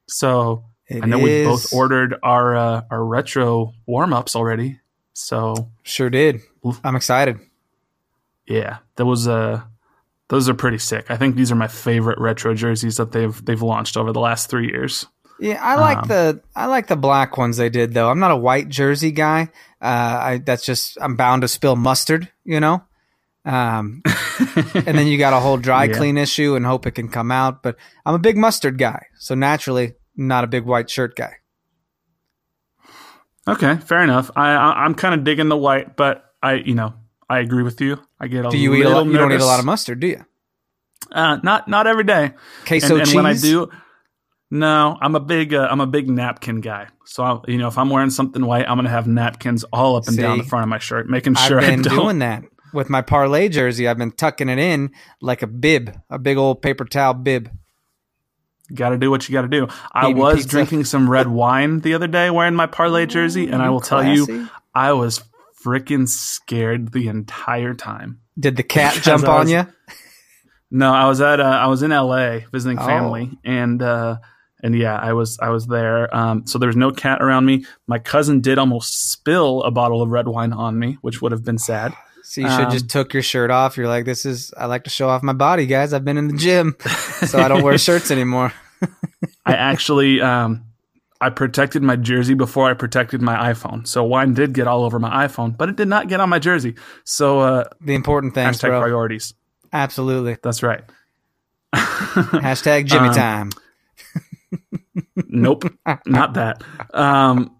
[0.09, 4.81] so It I know we is- both ordered our uh, our retro warm ups already.
[5.12, 6.40] So Sure did.
[6.85, 7.38] I'm excited.
[8.46, 9.62] Yeah, that was uh
[10.28, 11.11] those are pretty sick.
[11.11, 14.50] I think these are my favorite retro jerseys that they've they've launched over the last
[14.50, 15.06] three years.
[15.38, 18.09] Yeah, I like Um, the I like the black ones they did though.
[18.11, 19.50] I'm not a white jersey guy.
[19.82, 22.82] Uh, I that's just I'm bound to spill mustard, you know.
[23.44, 24.02] Um,
[24.74, 25.94] and then you got a whole dry Yeah.
[25.96, 27.62] clean issue and hope it can come out.
[27.62, 31.35] But I'm a big mustard guy, so naturally not a big white shirt guy.
[33.48, 34.30] Okay, fair enough.
[34.35, 36.94] I, I I'm kind of digging the white, but I you know
[37.29, 37.99] I agree with you.
[38.21, 39.12] I get a Do you eat a little lot?
[39.12, 40.25] You don't eat a lot of mustard, do you?
[41.11, 42.33] Uh, not not every day.
[42.67, 43.15] Queso and, and cheese.
[43.15, 43.71] when I do,
[44.51, 46.89] no, I'm a big uh, I'm a big napkin guy.
[47.05, 50.09] So I, you know, if I'm wearing something white, I'm gonna have napkins all up
[50.09, 53.03] and down the front of my shirt, making sure I've been doing that with my
[53.03, 53.89] parlay jersey.
[53.89, 57.51] I've been tucking it in like a bib, a big old paper towel bib.
[58.75, 59.69] Got to do what you got to do.
[59.93, 60.49] I was pizza.
[60.49, 64.05] drinking some red wine the other day wearing my parlay jersey, and I will tell
[64.05, 64.49] you.
[64.75, 65.23] I was
[65.66, 68.20] freaking scared the entire time.
[68.38, 69.66] Did the cat jump I on was- you?
[70.68, 72.85] No, I was at uh, I was in LA visiting Oh.
[72.87, 74.16] family, and uh,
[74.64, 76.14] and yeah, I was I was there.
[76.14, 77.64] Um, so there was no cat around me.
[77.87, 81.44] My cousin did almost spill a bottle of red wine on me, which would have
[81.44, 81.92] been sad.
[82.29, 83.76] So you should Um, just took your shirt off.
[83.76, 85.92] You're like, this is I like to show off my body, guys.
[85.92, 86.74] I've been in the gym,
[87.31, 88.52] so I don't wear shirts anymore.
[89.46, 90.64] I actually um,
[91.20, 93.87] I protected my jersey before I protected my iPhone.
[93.87, 96.38] So wine did get all over my iPhone, but it did not get on my
[96.38, 96.74] jersey.
[97.05, 98.81] So uh, The important things, hashtag bro.
[98.81, 99.35] priorities.
[99.72, 100.37] Absolutely.
[100.42, 100.85] That's right.
[101.74, 103.50] Hashtag Jimmy Um, time.
[105.29, 105.64] Nope,
[106.07, 106.62] not that.
[106.94, 107.57] Um,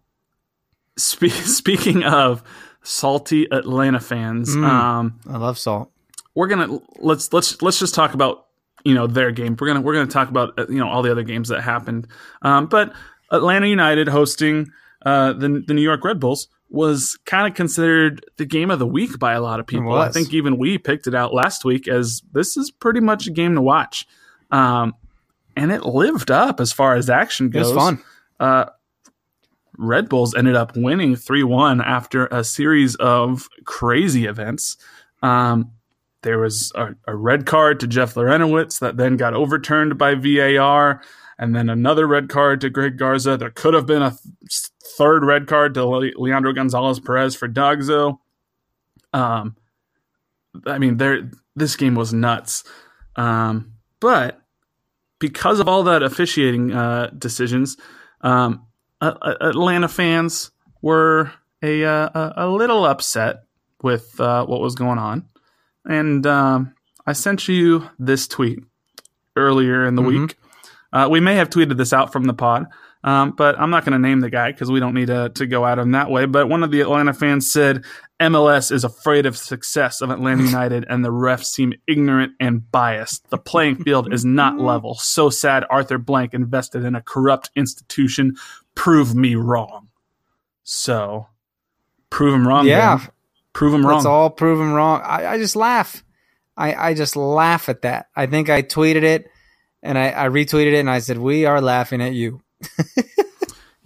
[0.97, 2.43] spe- speaking of
[2.83, 4.65] salty Atlanta fans, Mm.
[4.65, 5.91] um, I love salt.
[6.35, 8.47] we're gonna let's let's let's just talk about
[8.85, 9.57] you know their game.
[9.59, 12.07] We're gonna we're gonna talk about uh, you know all the other games that happened.
[12.43, 12.93] Um, but
[13.31, 14.71] Atlanta United hosting
[15.05, 18.87] uh, the the New York Red Bulls was kind of considered the game of the
[18.87, 19.93] week by a lot of people.
[19.95, 23.31] I think even we picked it out last week as this is pretty much a
[23.31, 24.05] game to watch.
[24.51, 24.95] Um,
[25.57, 27.73] and it lived up as far as action It goes.
[27.73, 28.03] was fun.
[28.41, 28.67] Uh,
[29.79, 34.77] Red Bulls ended up winning 3 1 after a series of crazy events.
[35.23, 35.73] Um,
[36.23, 41.03] there was a, a red card to Jeff Larentowicz that then got overturned by VAR,
[41.39, 43.37] and then another red card to Greg Garza.
[43.37, 47.49] There could have been a th- third red card to Le- Leandro Gonzalez Pirez for
[47.49, 48.19] Dogzo.
[49.13, 49.57] Um,
[50.67, 52.65] I mean, there this game was nuts.
[53.17, 54.41] Um, but
[55.19, 57.77] because of all that officiating uh, decisions,
[58.21, 58.67] um,
[59.01, 60.51] uh, Atlanta fans
[60.83, 63.45] were a uh, a, a little upset
[63.83, 65.27] with uh, what was going on,
[65.85, 66.75] and um,
[67.07, 68.61] I sent you this tweet
[69.37, 70.07] earlier in the Mhm.
[70.29, 70.37] week.
[70.93, 72.67] Uh, we may have tweeted this out from the pod,
[73.05, 75.47] um, but I'm not going to name the guy because we don't need to, to
[75.47, 76.27] go out in that way.
[76.27, 77.85] But one of the Atlanta fans said
[78.21, 83.29] MLS is afraid of success of Atlanta United, and the refs seem ignorant and biased.
[83.31, 84.95] The playing field is not level.
[84.95, 88.37] So sad Arthur Blank invested in a corrupt institution.
[88.75, 89.89] Prove me wrong.
[90.65, 91.29] So,
[92.11, 92.67] prove him wrong.
[92.67, 93.11] Yeah, baby.
[93.53, 93.99] prove him wrong.
[93.99, 95.01] Let's all prove him wrong.
[95.05, 96.03] I, I just laugh.
[96.57, 98.09] I, I just laugh at that.
[98.17, 99.31] I think I tweeted it
[99.87, 102.41] and I, I retweeted it and I said, We are laughing at you.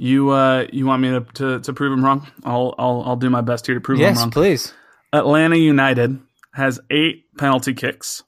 [0.03, 2.27] You uh, you want me to, to, to prove him wrong?
[2.43, 4.31] I'll I'll I'll do my best here to prove him yes, wrong.
[4.31, 4.73] please.
[5.13, 6.19] Atlanta United
[6.55, 8.23] has eight penalty kicks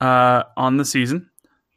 [0.00, 1.28] uh, on the season,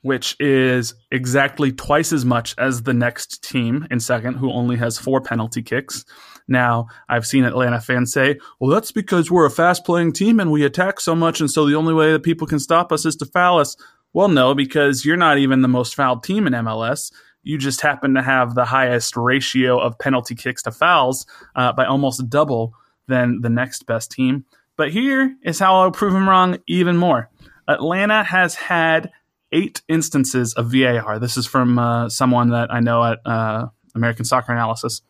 [0.03, 4.99] which is exactly twice as much as the next team in second, who only has
[4.99, 6.05] four penalty kicks.
[6.47, 10.51] Now, I've seen Atlanta fans say, well, that's because we're a fast playing team and
[10.51, 13.15] we attack so much, and so the only way that people can stop us is
[13.15, 13.75] to foul us.
[14.13, 17.11] Well, no, because you're not even the most fouled team in MLS.
[17.41, 21.85] You just happen to have the highest ratio of penalty kicks to fouls uh, by
[21.85, 22.73] almost double
[23.07, 24.45] than the next best team.
[24.77, 27.29] But here is how I'll prove him wrong even more.
[27.67, 29.11] Atlanta has had
[29.51, 31.19] eight instances of VAR.
[31.19, 35.01] This is from uh, someone that I know at uh, American Soccer Analysis.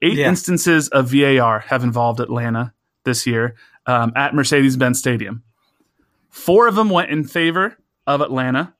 [0.00, 0.28] Eight Yeah.
[0.28, 2.72] instances of VAR have involved Atlanta
[3.04, 5.42] this year um, at Mercedes Benz Stadium.
[6.30, 8.74] Four of them went in favor of Atlanta.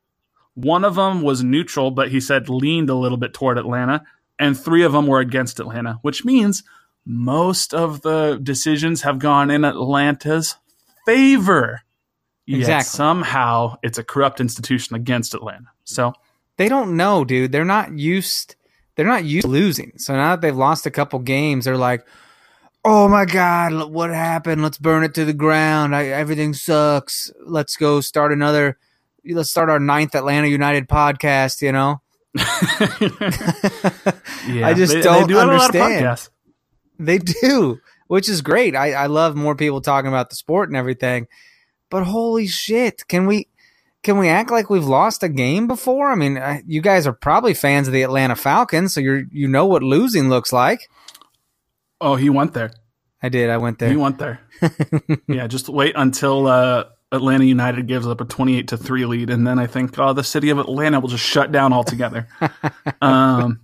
[0.54, 4.04] One of them was neutral, but he said leaned a little bit toward Atlanta.
[4.38, 6.62] And three of them were against Atlanta, which means
[7.06, 10.56] most of the decisions have gone in Atlanta's
[11.06, 11.82] favor.
[12.46, 12.84] Yet Exactly.
[12.96, 15.66] somehow it's a corrupt institution against Atlanta.
[15.84, 16.12] So
[16.56, 17.52] They don't know, dude.
[17.52, 18.56] They're not used
[18.96, 19.92] they're not used to losing.
[19.96, 22.06] So now that they've lost a couple games, they're like,
[22.84, 24.62] Oh my god, what happened?
[24.62, 25.96] Let's burn it to the ground.
[25.96, 27.32] I, everything sucks.
[27.44, 28.78] Let's go start another
[29.26, 32.00] let's start our ninth Atlanta United podcast, you know?
[34.48, 36.28] yeah, I just they, don't they do have a lot of understand.
[36.98, 38.74] They do, which is great.
[38.74, 41.28] I, I love more people talking about the sport and everything.
[41.90, 43.48] But holy shit, can we
[44.02, 46.10] can we act like we've lost a game before?
[46.10, 49.48] I mean, I, you guys are probably fans of the Atlanta Falcons, so you're you
[49.48, 50.88] know what losing looks like.
[52.00, 52.72] Oh, he went there.
[53.22, 53.48] I did.
[53.48, 53.88] I went there.
[53.88, 54.40] He went there.
[55.28, 56.84] yeah, just wait until uh,
[57.14, 60.24] Atlanta United gives up a twenty-eight to three lead, and then I think oh, the
[60.24, 62.28] city of Atlanta will just shut down altogether.
[63.02, 63.60] um,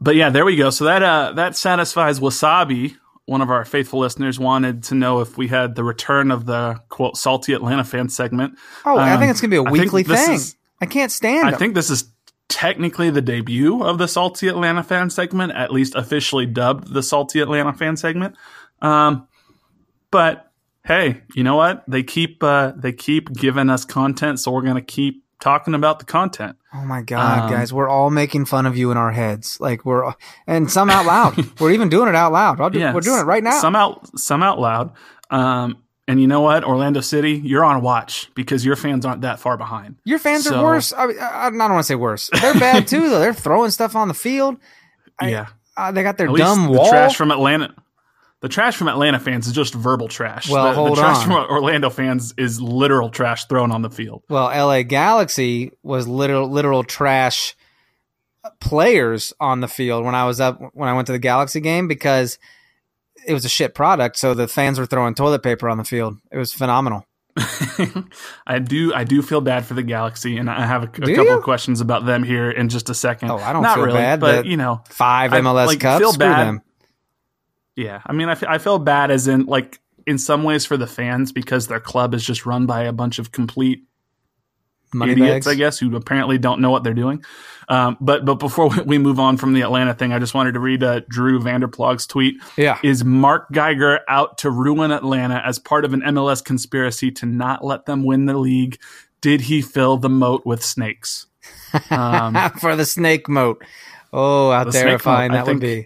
[0.00, 0.70] but yeah, there we go.
[0.70, 2.96] So that uh, that satisfies Wasabi.
[3.26, 6.80] One of our faithful listeners wanted to know if we had the return of the
[6.88, 8.56] quote salty Atlanta fan segment.
[8.86, 10.32] Oh, I Um, think it's gonna be a I weekly thing.
[10.34, 11.46] is- I can't stand it.
[11.48, 11.58] I them.
[11.58, 12.04] think this is
[12.48, 17.40] technically the debut of the Salty Atlanta fan segment, at least officially dubbed the Salty
[17.40, 18.36] Atlanta fan segment.
[18.80, 19.26] Um,
[20.12, 20.47] but
[20.88, 21.84] hey, you know what?
[21.86, 26.04] They keep uh, they keep giving us content, so we're gonna keep talking about the
[26.04, 26.56] content.
[26.74, 29.84] oh my god, um, guys, we're all making fun of you in our heads, like
[29.84, 30.12] we're
[30.46, 31.36] and some out loud.
[31.60, 32.56] we're even doing it out loud.
[32.72, 33.60] Do, we're doing it right now.
[33.60, 34.92] Some out some out loud.
[35.30, 39.40] Um, and you know what, Orlando City, you're on watch because your fans aren't that
[39.40, 39.96] far behind.
[40.04, 40.90] Your fans So- are worse.
[40.94, 42.30] I, I, I don't want to say worse.
[42.40, 43.18] They're bad too, though.
[43.20, 44.56] They're throwing stuff on the field.
[45.18, 45.46] I- yeah,
[45.76, 47.74] Uh, they got their At dumb the trash from Atlanta.
[48.40, 50.48] The trash from Atlanta fans is just verbal trash.
[50.48, 51.24] Well, the, hold the trash on.
[51.24, 54.22] from Orlando fans is literal trash thrown on the field.
[54.28, 57.56] well, LA Galaxy was literal literal trash
[58.60, 61.88] players on the field when I was up when I went to the Galaxy game
[61.88, 62.38] because
[63.26, 64.16] it was a shit product.
[64.16, 66.18] So the fans were throwing toilet paper on the field.
[66.30, 67.04] It was phenomenal.
[68.46, 71.10] I do, I do feel bad for the Galaxy, and I have a, a couple
[71.10, 71.36] you?
[71.36, 73.30] of questions about them here in just a second.
[73.30, 75.80] Oh, I don't Not feel really, bad, but but you know, Five I, MLS like,
[75.80, 76.00] Cups.
[76.00, 76.46] feel bad.
[76.46, 76.62] them.
[77.78, 78.02] Yeah.
[78.04, 81.30] I mean, I I feel bad as in like in some ways for the fans
[81.30, 83.84] because their club is just run by a bunch of complete
[84.92, 85.46] Money idiots, bags.
[85.46, 87.22] I guess, who apparently don't know what they're doing.
[87.68, 90.60] Um, but but before we move on from the Atlanta thing, I just wanted to
[90.60, 92.42] read uh, Drew Vanderplog's tweet.
[92.56, 92.78] Yeah.
[92.82, 97.64] Is Mark Geiger out to ruin Atlanta as part of an MLS conspiracy to not
[97.64, 98.80] let them win the league?
[99.20, 101.26] Did he fill the moat with snakes?
[101.90, 103.62] Um, For the snake moat.
[104.10, 105.84] Oh, how terrifying moat, that would be.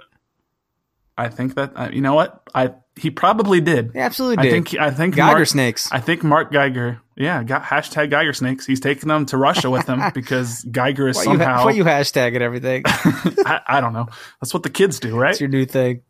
[1.16, 3.90] I think that uh, you know what I he probably did.
[3.92, 5.90] He absolutely I think I think Geiger Mark, snakes.
[5.92, 8.66] I think Mark Geiger, yeah, got hashtag Geiger snakes.
[8.66, 11.56] He's taking them to Russia with him because Geiger is Why you, somehow.
[11.58, 12.82] ha- why you hashtag it everything?
[12.86, 14.08] I, I don't know.
[14.40, 15.30] That's what the kids do, right?
[15.32, 16.02] It's your new thing.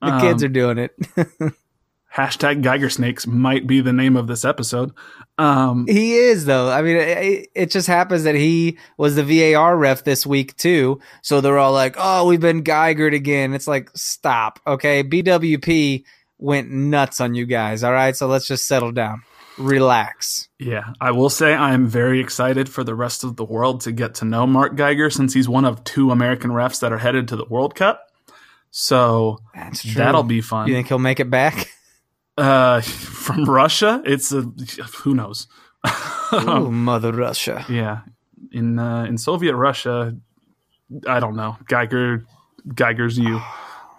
[0.00, 0.94] The Um, kids are doing it.
[2.16, 4.92] Hashtag Geiger snakes might be the name of this episode.
[5.36, 6.70] Um, he is though.
[6.70, 11.00] I mean, it, it just happens that he was the VAR ref this week too.
[11.22, 15.02] So they're all like, "Oh, we've been Geigered again." It's like, stop, okay?
[15.02, 16.04] BWP
[16.38, 17.82] went nuts on you guys.
[17.82, 19.22] All right, so let's just settle down,
[19.58, 20.48] relax.
[20.60, 23.92] yeah, I will say I am very excited for the rest of the world to
[23.92, 27.26] get to know Mark Geiger since he's one of two American refs that are headed
[27.28, 28.08] to the World Cup.
[28.70, 29.38] So
[29.94, 30.68] that'll be fun.
[30.68, 31.70] You think he'll make it back?
[32.36, 32.80] Uh,
[33.24, 34.42] from Russia, it's a
[35.02, 35.46] who knows.
[36.32, 37.64] Ooh, Mother Russia.
[37.68, 38.00] Yeah,
[38.52, 40.16] in uh, in Soviet Russia,
[41.06, 41.56] I don't know.
[41.68, 42.24] Geiger,
[42.74, 43.40] Geiger's you.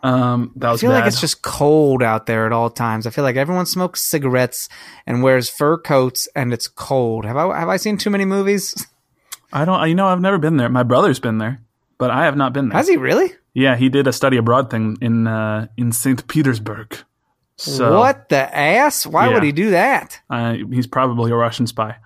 [0.03, 0.99] Um, that I feel bad.
[0.99, 3.07] like it's just cold out there at all times.
[3.07, 4.69] I feel like everyone smokes cigarettes
[5.07, 7.25] and wears fur coats, and it's cold.
[7.25, 8.85] Have I have I seen too many movies?
[9.53, 9.87] I don't.
[9.87, 10.69] You know, I've never been there.
[10.69, 11.61] My brother's been there,
[11.97, 12.77] but I have not been there.
[12.77, 13.33] Has he really?
[13.53, 16.97] Yeah, he did a study abroad thing in uh, in Saint Petersburg.
[17.57, 19.05] So what the ass?
[19.05, 20.19] Why would he do that?
[20.29, 21.97] Uh, he's probably a Russian spy.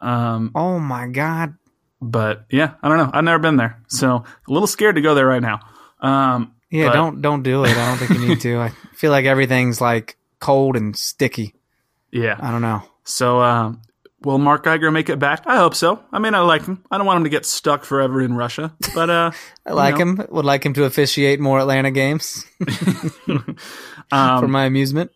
[0.00, 1.54] Um, Oh my god!
[2.00, 3.10] but yeah, I don't know.
[3.12, 5.60] I've never been there, so a little scared to go there right now.
[6.00, 7.70] Um, Yeah, but- don't don't do it.
[7.76, 8.58] I don't think you need to.
[8.58, 11.54] I feel like everything's like cold and sticky.
[12.10, 12.36] Yeah.
[12.40, 12.82] I don't know.
[13.04, 13.82] So, um,
[14.22, 15.46] will Mark Geiger make it back?
[15.46, 16.02] I hope so.
[16.12, 16.84] I mean, I like him.
[16.90, 19.30] I don't want him to get stuck forever in Russia, but uh,
[19.66, 20.02] I like know.
[20.02, 20.26] him.
[20.30, 22.44] Would like him to officiate more Atlanta games
[23.28, 25.10] um, for my amusement.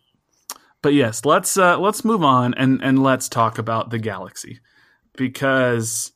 [0.81, 4.59] but yes, let's uh, let's move on and and let's talk about the Galaxy
[5.17, 6.11] because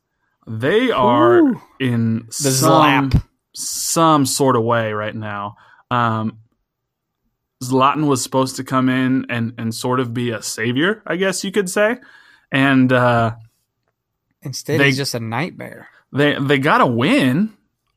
[0.47, 1.61] they are Ooh.
[1.79, 3.11] in The some
[3.53, 5.55] some sort of way right now.
[5.89, 6.39] Um,
[7.63, 11.43] Zlatan was supposed to come in and and sort of be a savior, I guess
[11.43, 11.97] you could say,
[12.51, 13.35] and uh,
[14.41, 15.89] Instead, they- he's just a nightmare.
[16.11, 17.53] they they got a win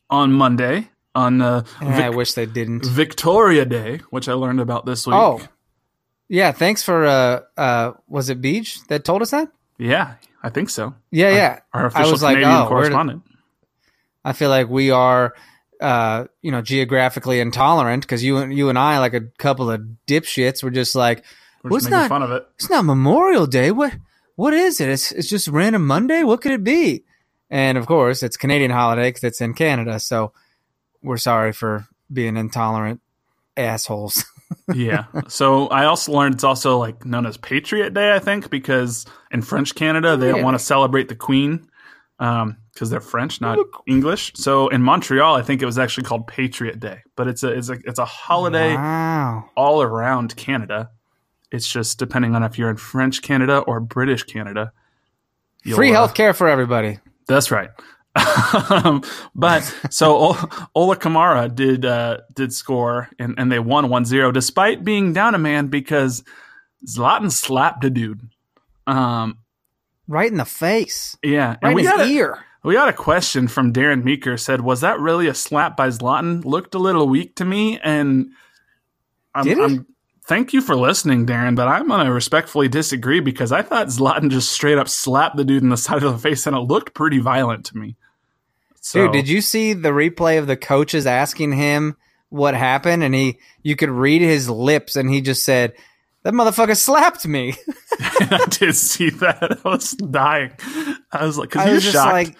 [0.09, 2.85] on Monday on uh, And I wish they didn't.
[2.87, 5.15] Victoria Day, which I learned about this week.
[5.17, 5.41] Oh,
[6.29, 6.53] yeah.
[6.53, 7.93] Thanks for uh uh.
[8.09, 9.49] Was it Beach that told us that?
[9.79, 10.95] yeah, I think so.
[11.11, 11.61] Yeah, yeah.
[11.73, 13.23] Our I official was like, Canadian oh, where did- correspondent.
[14.25, 15.35] I feel like we are,
[15.81, 19.81] uh, you know, geographically intolerant because you and you and I, like a couple of
[20.07, 21.25] dipshits, were just like,
[21.63, 22.47] We're just making not- fun of it.
[22.57, 23.71] it's not Memorial Day.
[23.71, 23.95] What
[24.41, 24.89] what is it?
[24.89, 26.25] It's it's just random Monday.
[26.25, 27.05] What could it be?
[27.51, 30.01] And of course, it's Canadian holiday because it's in Canada.
[30.01, 30.33] So
[31.03, 33.03] we're sorry for being intolerant
[33.59, 34.25] assholes.
[34.75, 35.05] yeah.
[35.29, 39.43] So I also learned it's also like known as Patriot Day, I think, because in
[39.43, 41.69] French Canada they don't want to celebrate the Queen
[42.19, 44.33] um, because they're French, not English.
[44.37, 47.69] So in Montreal, I think it was actually called Patriot Day, but it's a it's
[47.69, 49.51] a it's a holiday Wow.
[49.55, 50.89] all around Canada.
[51.53, 54.73] It's just depending on if you're in French Canada or British Canada.
[55.75, 56.99] Free uh, health care for everybody.
[57.27, 57.71] That's right.
[58.71, 59.03] Um,
[59.35, 64.85] but so Ol- Ola Kamara did uh, did score and, and they won 1-0 despite
[64.85, 66.25] being down a man because
[66.87, 68.21] Zlatan slapped a dude.
[68.87, 69.39] Um,
[70.09, 71.17] Right in the face.
[71.23, 72.39] yeah, Right and we in his got a, ear.
[72.65, 76.45] we got a question from Darren Meeker said was that really a slap by Zlatan?
[76.45, 78.31] Looked a little weak to me and
[79.35, 79.63] I'm, Did it?
[79.63, 79.87] I'm-
[80.31, 84.31] thank you for listening, Darren, but I'm going to respectfully disagree because I thought Zlatan
[84.31, 86.95] just straight up slapped the dude in the side of the face and it looked
[86.95, 87.97] pretty violent to me.
[88.81, 91.97] So, Dude, did you see the replay of the coaches asking him
[92.29, 93.03] what happened?
[93.03, 95.75] And he, you could read his lips, and he just said,
[96.23, 97.57] "That motherfucker slapped me."
[98.01, 99.59] I did see that.
[99.63, 100.53] I was dying.
[101.13, 102.13] I was like, because he was shocked.
[102.13, 102.37] like,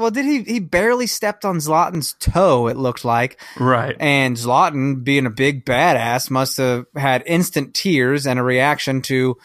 [0.00, 0.42] "Well, did he?
[0.42, 2.66] He barely stepped on Zlatan's toe.
[2.68, 3.96] It looked like, right.
[4.00, 9.36] and Zlatan, being a big badass, must have had instant tears and a reaction to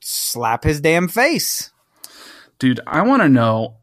[0.00, 1.70] slap his damn face."
[2.58, 3.76] Dude, I want to know,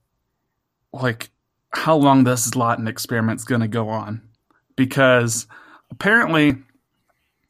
[0.92, 1.30] like,
[1.72, 4.22] how long this Zlatan experiment's going to go on.
[4.76, 5.48] Because
[5.90, 6.56] apparently,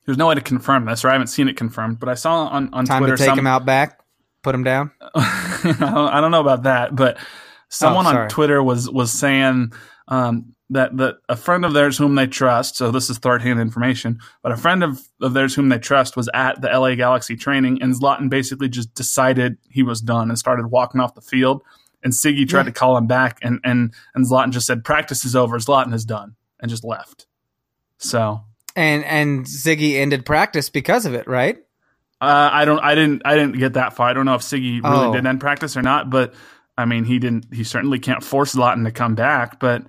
[0.05, 2.47] there's no way to confirm this, or I haven't seen it confirmed, but I saw
[2.47, 3.99] on, on Time Twitter to take some, him out back,
[4.41, 4.91] put him down.
[5.15, 7.17] I don't know about that, but
[7.71, 8.29] someone Oh, on.
[8.29, 9.73] Twitter was was saying
[10.07, 13.59] um, that that a friend of theirs whom they trust, so this is third hand
[13.59, 17.35] information, but a friend of, of theirs whom they trust was at the LA Galaxy
[17.35, 21.63] training, and Zlatan basically just decided he was done and started walking off the field.
[22.03, 22.65] And Sigi tried Yeah.
[22.65, 25.57] to call him back, and and and Zlatan just said, "Practice is over.
[25.59, 27.27] Zlatan is done," and just left.
[27.97, 28.41] So
[28.75, 31.57] And and Sigi ended practice because of it, right?
[32.19, 32.79] Uh, I don't.
[32.79, 33.21] I didn't.
[33.25, 34.07] I didn't get that far.
[34.09, 35.13] I don't know if Sigi really Oh.
[35.13, 36.09] did end practice or not.
[36.09, 36.33] But
[36.81, 37.53] I mean, he didn't.
[37.53, 39.59] He certainly can't force Zlatan to come back.
[39.59, 39.83] But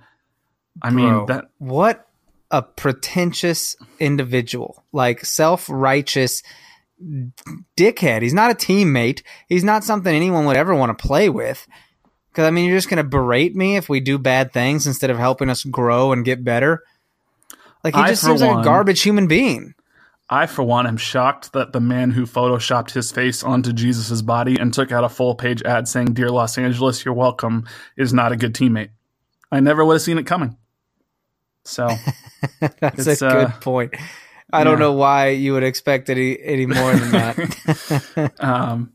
[0.81, 2.07] I mean, that what
[2.51, 6.43] a pretentious individual, like self righteous
[7.77, 8.21] dickhead.
[8.21, 9.23] He's not a teammate.
[9.49, 11.67] He's not something anyone would ever want to play with.
[12.29, 15.09] Because I mean, you're just going to berate me if we do bad things instead
[15.09, 16.83] of helping us grow and get better.
[17.83, 19.75] Like he I, just seems like a garbage human being.
[20.33, 24.57] I, for one, am shocked that the man who photoshopped his face onto Jesus' body
[24.59, 27.67] and took out a full page ad saying, Dear Los Angeles, you're welcome,
[27.97, 28.89] is not a good teammate.
[29.51, 30.57] I never would have seen it coming.
[31.65, 31.87] So,
[32.79, 33.93] That's a good uh, point.
[34.51, 38.33] I don't know why you would expect any any more than that.
[38.39, 38.93] um,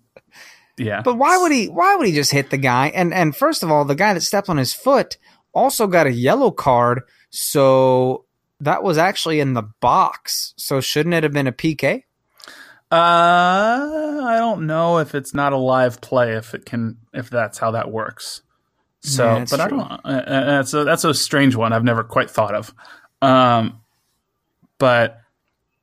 [0.76, 1.02] yeah.
[1.02, 1.66] But why would he?
[1.66, 2.88] Why would he just hit the guy?
[2.88, 5.18] And and first of all, the guy that stepped on his foot
[5.54, 7.02] also got a yellow card.
[7.30, 8.24] So
[8.60, 10.54] that was actually in the box.
[10.56, 12.04] So shouldn't it have been a PK?
[12.90, 17.58] Uh, I don't know if it's not a live play if it can if that's
[17.58, 18.42] how that works.
[19.00, 19.80] So, Yeah, but I don't.
[19.80, 21.72] Uh, uh, that's a that's a strange one.
[21.72, 22.74] I've never quite thought of.
[23.20, 23.80] Um,
[24.78, 25.20] but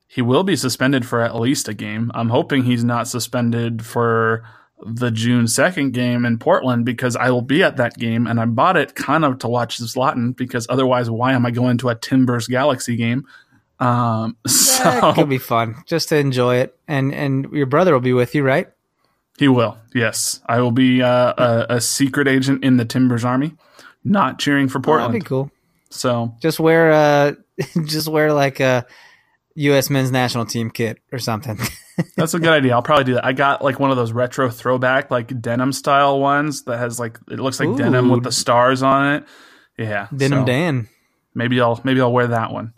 [0.08, 2.12] he will be suspended for at least a game.
[2.16, 4.44] I'm hoping he's not suspended for
[4.84, 8.46] the June second game in Portland because I will be at that game and I
[8.46, 11.96] bought it kind of to watch Zlatan because otherwise, why am I going to a
[11.96, 13.26] Timbers Galaxy game?
[13.80, 16.78] Um, so That could be fun just to enjoy it.
[16.88, 18.68] And and your brother will be with you, right?
[19.38, 19.78] He will.
[19.94, 23.54] Yes, I will be uh, a, a secret agent in the Timbers Army,
[24.04, 25.14] not cheering for Oh, Portland.
[25.14, 25.52] that'd be cool.
[25.90, 27.34] So Just wear uh
[27.86, 28.86] just wear like a
[29.56, 29.90] U.S.
[29.90, 31.58] men's national team kit or something.
[32.16, 32.74] that's a good idea.
[32.74, 33.26] I'll probably do that.
[33.26, 37.20] I got like one of those retro throwback, like denim style ones that has like
[37.30, 39.26] it looks like denim with the stars on it.
[39.78, 40.88] Yeah, Denim so Dan.
[41.34, 42.74] Maybe I'll maybe I'll wear that one.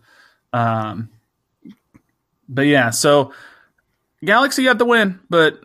[0.54, 1.10] Um,
[2.50, 3.34] but yeah, so
[4.24, 5.60] Galaxy got the win, but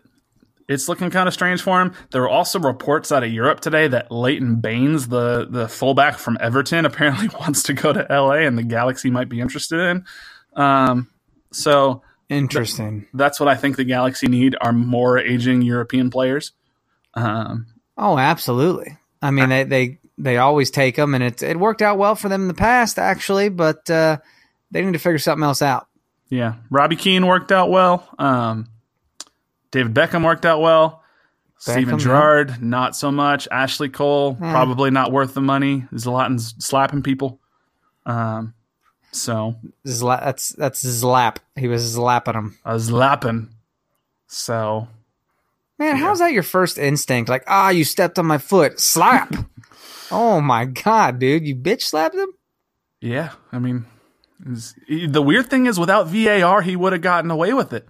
[0.69, 1.95] it's looking kind of strange for him.
[2.11, 6.39] There were also reports out of Europe today that Leighton Baines, the the fullback from
[6.41, 10.05] Everton, apparently wants to go to LA, and the Galaxy might be interested in.
[10.55, 11.11] Um,
[11.53, 12.03] so
[12.33, 13.07] Interesting.
[13.15, 16.53] that's what I think the Galaxy need are more aging European players.
[17.15, 17.67] Um,
[17.97, 18.97] Oh, absolutely.
[19.21, 22.29] I mean, they they they always take them, and it it worked out well for
[22.29, 23.49] them in the past, actually.
[23.51, 24.17] But uh,
[24.71, 25.87] they need to figure something else out.
[26.31, 28.09] Yeah, Robbie Keane worked out well.
[28.19, 28.69] Um,
[29.71, 31.03] David Beckham worked out well.
[31.59, 33.47] Steven Beckham, Gerrard, not so much.
[33.51, 34.51] Ashley Cole, Eh.
[34.51, 35.85] probably not worth the money.
[35.93, 37.39] Zlatan's slapping people.
[38.07, 38.55] Um,
[39.13, 39.57] so
[39.87, 41.37] Zla- that's that's Zlap.
[41.57, 42.59] He was slapping him.
[42.65, 43.51] I was lapping.
[44.27, 44.89] So
[45.79, 47.29] Man, how's that your first instinct?
[47.29, 49.35] Like, ah, you stepped on my foot, slap.
[50.11, 52.29] oh my god, dude, you bitch slapped him.
[53.01, 53.85] yeah, I mean,
[54.89, 57.87] the weird thing is, without VAR, he would have gotten away with it.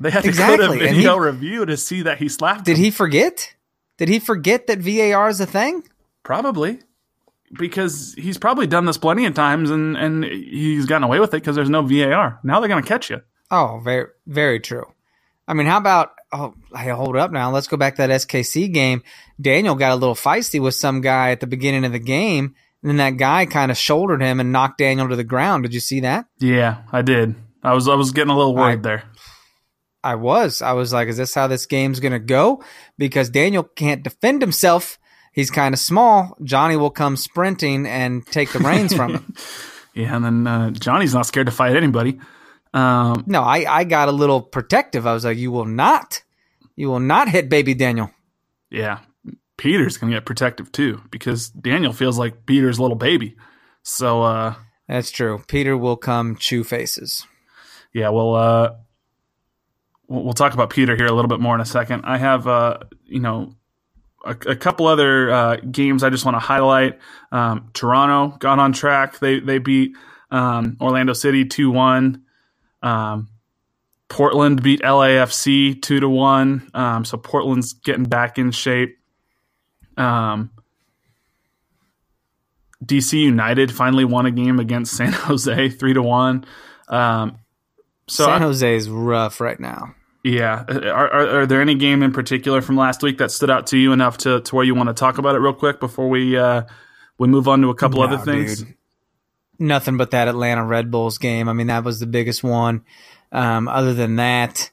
[0.00, 2.64] They had to Exactly, go to video he- review to see that he slapped.
[2.64, 2.84] Did him.
[2.84, 3.54] he forget?
[3.98, 5.84] Did he forget that VAR is a thing?
[6.22, 6.80] Probably.
[7.58, 11.38] Because he's probably done this plenty of times and, and he's gotten away with it
[11.38, 12.40] because there's no VAR.
[12.42, 13.20] Now they're going to catch you.
[13.50, 14.84] Oh, very very true.
[15.46, 17.50] I mean, how about oh, hey, hold up now.
[17.50, 19.02] Let's go back to that SKC game.
[19.40, 22.90] Daniel got a little feisty with some guy at the beginning of the game, and
[22.90, 25.62] then that guy kind of shouldered him and knocked Daniel to the ground.
[25.62, 26.26] Did you see that?
[26.38, 27.34] Yeah, I did.
[27.62, 29.04] I was I was getting a little worried I- there.
[30.02, 30.60] I was.
[30.60, 32.62] I was like, is this how this game's going to go?
[32.98, 34.98] Because Daniel can't defend himself.
[35.34, 36.36] He's kind of small.
[36.42, 39.34] Johnny will come sprinting and take the reins from him.
[39.96, 42.18] Yeah, and then uh, Johnny's not scared to fight anybody.
[42.72, 45.06] Um, No, I, I got a little protective.
[45.06, 46.20] I was like, you will not,
[46.74, 48.10] you will not hit baby Daniel.
[48.70, 48.98] yeah,
[49.56, 53.36] Peter's going to get protective too because Daniel feels like Peter's little baby.
[53.84, 54.54] So uh,
[54.88, 55.44] That's true.
[55.46, 57.24] Peter will come chew faces.
[57.92, 58.72] yeah, we'll uh,
[60.08, 62.02] we'll we'll talk about Peter here a little bit more in a second.
[62.04, 63.54] I have uh, you know
[64.24, 66.98] a, a couple other uh, games I just want to highlight.
[67.30, 69.18] Um, Toronto got on track.
[69.18, 69.96] They they beat
[70.30, 72.24] um, Orlando City two one.
[72.82, 73.28] Um,
[74.08, 76.68] Portland beat LAFC two to one.
[76.74, 78.98] Um, so Portland's getting back in shape.
[79.96, 80.50] Um,
[82.84, 86.44] DC United finally won a game against San Jose three to one.
[86.88, 87.38] Um,
[88.06, 89.94] so San Jose is rough right now.
[90.24, 93.68] Yeah, are, are, are there any game in particular from last week that stood out
[93.68, 96.08] to you enough to, to where you want to talk about it real quick before
[96.08, 96.62] we uh,
[97.18, 98.62] We move on to a couple No, other things.
[98.62, 98.74] dude.
[99.58, 101.48] Nothing but that Atlanta Red Bulls game.
[101.48, 102.84] I mean, that was the biggest one.
[103.30, 104.70] Um, other than that,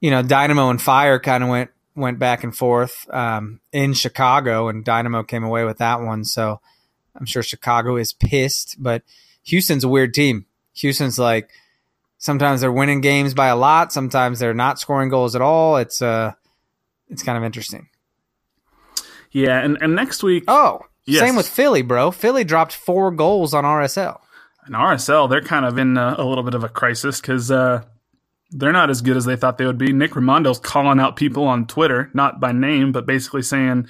[0.00, 4.68] you know, Dynamo and Fire kind of went went back and forth um, in Chicago,
[4.68, 6.24] and Dynamo came away with that one.
[6.24, 6.60] So
[7.14, 9.02] I'm sure Chicago is pissed, but
[9.44, 10.46] Houston's a weird team.
[10.74, 11.50] Houston's like
[12.22, 15.76] sometimes they're winning games by a lot, sometimes they're not scoring goals at all.
[15.76, 16.32] It's uh,
[17.08, 17.88] it's kind of interesting.
[19.32, 21.20] Yeah, and, and next week Oh, Yes.
[21.20, 22.10] same with Philly, bro.
[22.12, 24.20] Philly dropped four goals on RSL.
[24.66, 27.82] And RSL, they're kind of in a, a little bit of a crisis because uh,
[28.50, 29.92] they're not as good as they thought they would be.
[29.92, 33.88] Nick Rimando's calling out people on Twitter, not by name, but basically saying,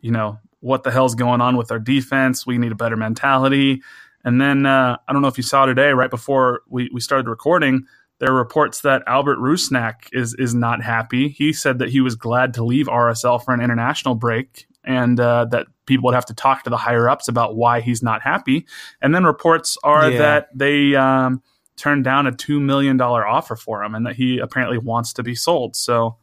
[0.00, 2.44] you know, what the hell's going on with our defense?
[2.46, 3.82] We need a better mentality.
[4.24, 7.28] And then uh, I don't know if you saw today, right before we, we started
[7.28, 7.86] recording,
[8.18, 11.28] there are reports that Albert Rusnak is is not happy.
[11.28, 15.46] He said that he was glad to leave RSL for an international break, and uh,
[15.46, 18.64] that people would have to talk to the higher ups about why he's not happy.
[19.00, 20.18] And then reports are Yeah.
[20.18, 21.42] that they um,
[21.76, 25.24] turned down a two million dollar offer for him, and that he apparently wants to
[25.24, 25.74] be sold.
[25.74, 26.16] So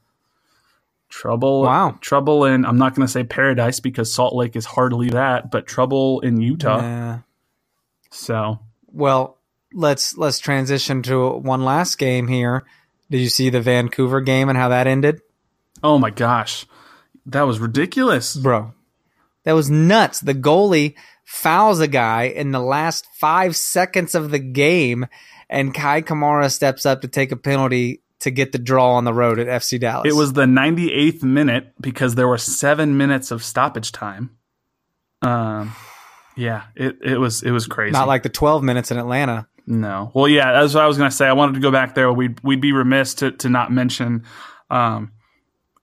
[1.10, 1.98] trouble, Wow.
[2.02, 5.68] trouble in I'm not going to say paradise because Salt Lake is hardly that, but
[5.68, 6.82] trouble in Utah.
[6.82, 7.18] Yeah.
[8.12, 8.60] So
[8.92, 9.38] Well,
[9.74, 12.64] let's let's transition to one last game here.
[13.10, 15.22] Did you see the Vancouver game and how that ended,
[15.84, 16.66] oh my gosh,
[17.26, 18.36] that was ridiculous.
[18.36, 18.74] bro?
[19.44, 20.20] That was nuts.
[20.20, 25.08] The goalie fouls a guy in the last five seconds of the game,
[25.50, 29.14] and Kei Kamara steps up to take a penalty to get the draw on the
[29.14, 30.12] road at FC Dallas.
[30.12, 34.32] It was the 98th minute because there were seven minutes of stoppage time.
[35.22, 35.74] Um,
[36.40, 37.92] yeah, it, it was it was crazy.
[37.92, 39.48] not like the 12 minutes in Atlanta.
[39.68, 41.28] no, well, yeah, that's what I was gonna say.
[41.28, 42.12] I wanted to go back there.
[42.12, 44.24] We'd we'd be remiss to to not mention
[44.70, 45.12] um,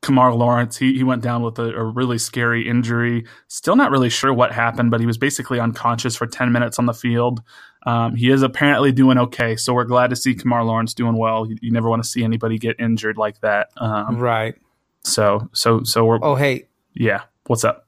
[0.03, 0.77] Kemar Lawrence.
[0.79, 3.27] He he went down with a, a really scary injury.
[3.49, 6.87] Still not really sure what happened, but he was basically unconscious for 10 minutes on
[6.87, 7.43] the field.
[7.87, 11.47] Um, he is apparently doing okay, so we're glad to see Kemar Lawrence doing well.
[11.47, 13.69] You, you never want to see anybody get injured like that.
[13.77, 14.57] Um, right.
[15.05, 17.23] so so so we're Oh, hey, yeah.
[17.47, 17.86] What's up?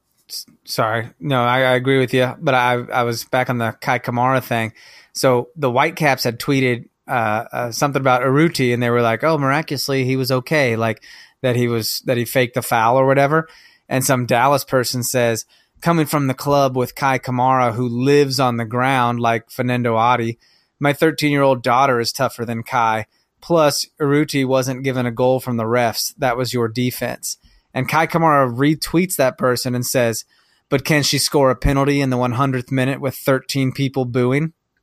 [0.64, 1.10] Sorry.
[1.20, 4.42] No, I, I agree with you, but I I was back on the Kei Kamara
[4.42, 4.72] thing.
[5.12, 9.38] So the Whitecaps had tweeted uh, uh, something about Urruti, and they were like, "Oh,
[9.38, 11.02] miraculously he was okay, like
[11.42, 13.48] that he was that he faked the foul or whatever."
[13.88, 15.46] And some Dallas person says,
[15.80, 20.38] "Coming from the club with Kei Kamara, who lives on the ground like Fernando Adi,
[20.78, 23.06] my 13 year old daughter is tougher than Kei.
[23.40, 26.14] Plus, Urruti wasn't given a goal from the refs.
[26.18, 27.38] That was your defense."
[27.74, 30.24] And Kei Kamara retweets that person and says,
[30.68, 34.52] but can she score a penalty in the 100th minute with 13 people booing?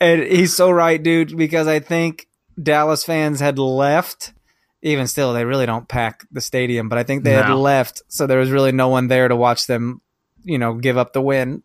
[0.00, 2.28] And he's so right, dude, because I think
[2.60, 4.32] Dallas fans had left.
[4.80, 8.02] Even still, they really don't pack the stadium, but I think they had left.
[8.06, 10.00] So there was really no one there to watch them,
[10.44, 11.64] you know, give up the win.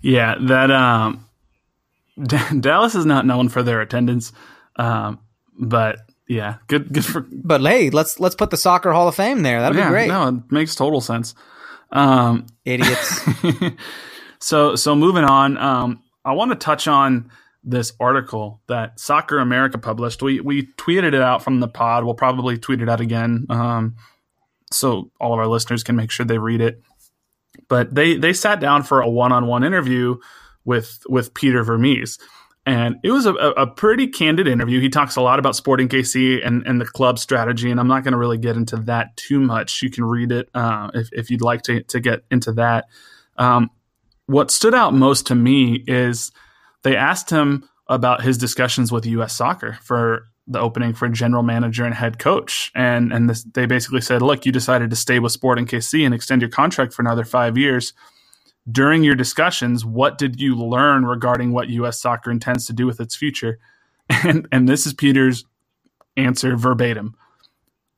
[0.00, 1.26] yeah, that um,
[2.18, 4.32] D- Dallas is not known for their attendance,
[4.76, 5.20] um,
[5.58, 5.98] but
[6.28, 9.60] yeah, good good for But hey, let's let's put the soccer Hall of Fame there.
[9.60, 10.08] That'd yeah, be great.
[10.08, 11.34] No, it makes total sense.
[11.90, 13.28] Um, Idiots.
[14.40, 17.30] so so moving on, um, I want to touch on
[17.64, 20.22] this article that Soccer America published.
[20.22, 22.04] We we tweeted it out from the pod.
[22.04, 23.96] We'll probably tweet it out again, um,
[24.70, 26.82] so all of our listeners can make sure they read it.
[27.68, 30.16] But they they sat down for a one on one interview
[30.64, 32.18] with with Peter Vermes.
[32.64, 34.80] And it was a, a pretty candid interview.
[34.80, 38.04] He talks a lot about Sporting KC and, and the club strategy, and I'm not
[38.04, 39.82] going to really get into that too much.
[39.82, 42.84] You can read it uh, if, if you'd like to, to get into that.
[43.36, 43.70] Um,
[44.26, 46.30] what stood out most to me is
[46.84, 49.34] they asked him about his discussions with U.S.
[49.34, 54.00] Soccer for the opening for general manager and head coach, and and this, they basically
[54.00, 57.24] said, "Look, you decided to stay with Sporting KC and extend your contract for another
[57.24, 57.92] five years."
[58.70, 62.00] During your discussions, what did you learn regarding what U.S.
[62.00, 63.58] Soccer intends to do with its future?
[64.24, 65.44] And and this is Peter's
[66.16, 67.14] answer verbatim.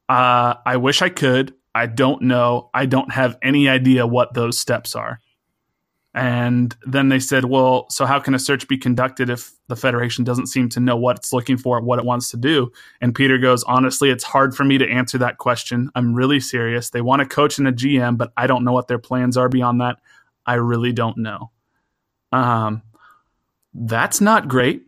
[0.09, 1.55] Uh, I wish I could.
[1.75, 2.71] I don't know.
[2.73, 5.21] I don't have any idea what those steps are.
[6.15, 10.23] And then they said, well, so how can a search be conducted if the Federation
[10.23, 12.71] doesn't seem to know what it's looking for, what it wants to do?
[13.01, 15.91] And Peter goes, honestly, it's hard for me to answer that question.
[15.97, 16.91] I'm really serious.
[16.91, 19.49] They want a coach and a GM, but I don't know what their plans are
[19.49, 19.99] beyond that.
[20.47, 21.51] I really don't know.
[22.33, 22.83] Um,
[23.73, 24.83] that's not great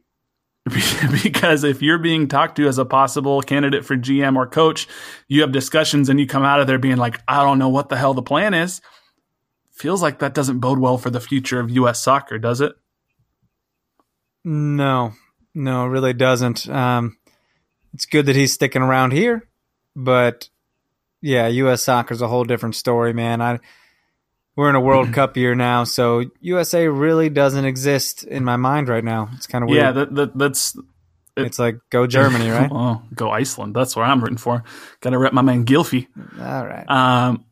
[1.23, 4.89] because if you're being talked to as a possible candidate for GM or coach,
[5.29, 7.89] you have discussions and you come out of there being like, I don't know what
[7.89, 8.81] the hell the plan is.
[9.73, 12.03] Feels like that doesn't bode well for the future of U.S.
[12.03, 12.73] soccer, does it?
[14.43, 15.13] No,
[15.55, 16.69] no, it really doesn't.
[16.69, 17.17] Um,
[17.93, 19.49] it's good that he's sticking around here,
[19.95, 20.49] but
[21.21, 21.83] yeah, U.S.
[21.83, 23.41] soccer's a whole different story, man.
[23.41, 23.59] I
[24.57, 28.89] we're in a World Cup year now, so USA really doesn't exist in my mind
[28.89, 29.29] right now.
[29.35, 29.83] It's kind of weird.
[29.83, 30.77] Yeah, that, that, that's
[31.37, 32.71] it's like go Germany, right?
[32.73, 33.77] oh, go Iceland.
[33.77, 34.65] That's where I'm rooting for.
[35.01, 36.07] Got to rep my man Gylfi.
[36.41, 36.89] All right.
[36.89, 37.45] Um,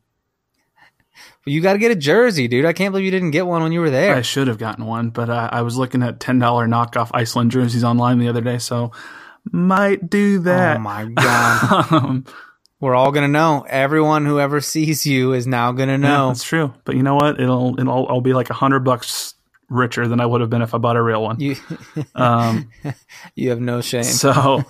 [1.45, 2.65] you got to get a jersey, dude.
[2.65, 4.15] I can't believe you didn't get one when you were there.
[4.15, 7.51] I should have gotten one, but uh, I was looking at ten dollar knockoff Iceland
[7.51, 8.91] jerseys online the other day, so
[9.51, 10.77] might do that.
[10.77, 11.93] Oh my god.
[11.93, 12.25] um,
[12.79, 13.65] we're all gonna know.
[13.69, 16.27] Everyone who ever sees you is now gonna yeah, know.
[16.29, 16.73] that's true.
[16.83, 17.39] But you know what?
[17.39, 19.33] It'll it'll I'll be like a hundred bucks
[19.69, 21.39] richer than I would have been if I bought a real one.
[21.39, 21.55] You,
[22.15, 22.69] Um,
[23.35, 24.03] you have no shame.
[24.03, 24.63] so,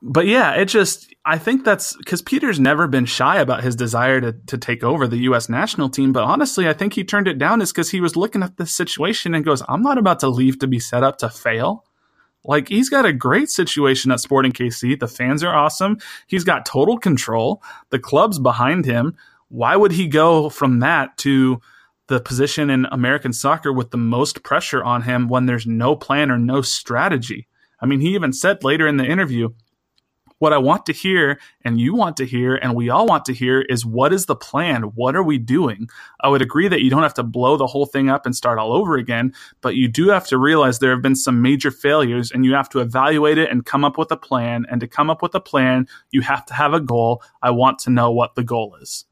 [0.00, 4.20] but yeah, it just I think that's because Peter's never been shy about his desire
[4.20, 5.48] to to take over the U.S.
[5.48, 6.12] national team.
[6.12, 8.74] But honestly, I think he turned it down is because he was looking at this
[8.74, 11.84] situation and goes, "I'm not about to leave to be set up to fail."
[12.44, 14.98] Like he's got a great situation at Sporting KC.
[14.98, 15.98] The fans are awesome.
[16.26, 17.62] He's got total control.
[17.90, 19.16] The club's behind him.
[19.48, 21.60] Why would he go from that to
[22.08, 26.30] the position in American soccer with the most pressure on him when there's no plan
[26.30, 27.48] or no strategy?
[27.80, 29.50] I mean, he even said later in the interview,
[30.42, 33.32] what I want to hear and you want to hear and we all want to
[33.32, 34.82] hear is what is the plan?
[34.96, 35.88] What are we doing?
[36.20, 38.58] I would agree that you don't have to blow the whole thing up and start
[38.58, 42.32] all over again, but you do have to realize there have been some major failures
[42.32, 44.66] and you have to evaluate it and come up with a plan.
[44.68, 47.22] And to come up with a plan, you have to have a goal.
[47.40, 49.04] I want to know what the goal is.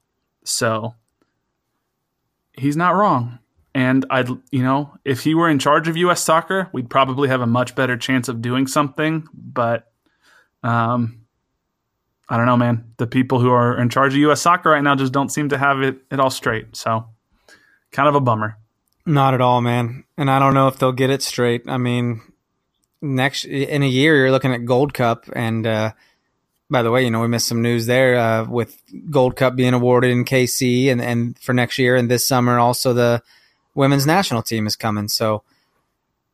[0.42, 0.96] So
[2.54, 3.38] he's not wrong.
[3.72, 6.24] And I'd, you know, if he were in charge of U.S.
[6.24, 9.28] soccer, we'd probably have a much better chance of doing something.
[9.32, 9.86] But,
[10.62, 11.19] um,
[12.30, 12.92] I don't know, man.
[12.96, 14.40] The people who are in charge of U.S.
[14.40, 16.76] soccer right now just don't seem to have it, it all straight.
[16.76, 17.06] So,
[17.90, 18.56] kind of a bummer.
[19.04, 20.04] Not at all, man.
[20.16, 21.64] And I don't know if they'll get it straight.
[21.66, 22.22] I mean,
[23.02, 25.92] next in a year, you're looking at Gold Cup, and uh,
[26.70, 29.74] by the way, you know we missed some news there uh, with Gold Cup being
[29.74, 33.22] awarded in KC, and and for next year and this summer also the
[33.74, 35.08] women's national team is coming.
[35.08, 35.42] So,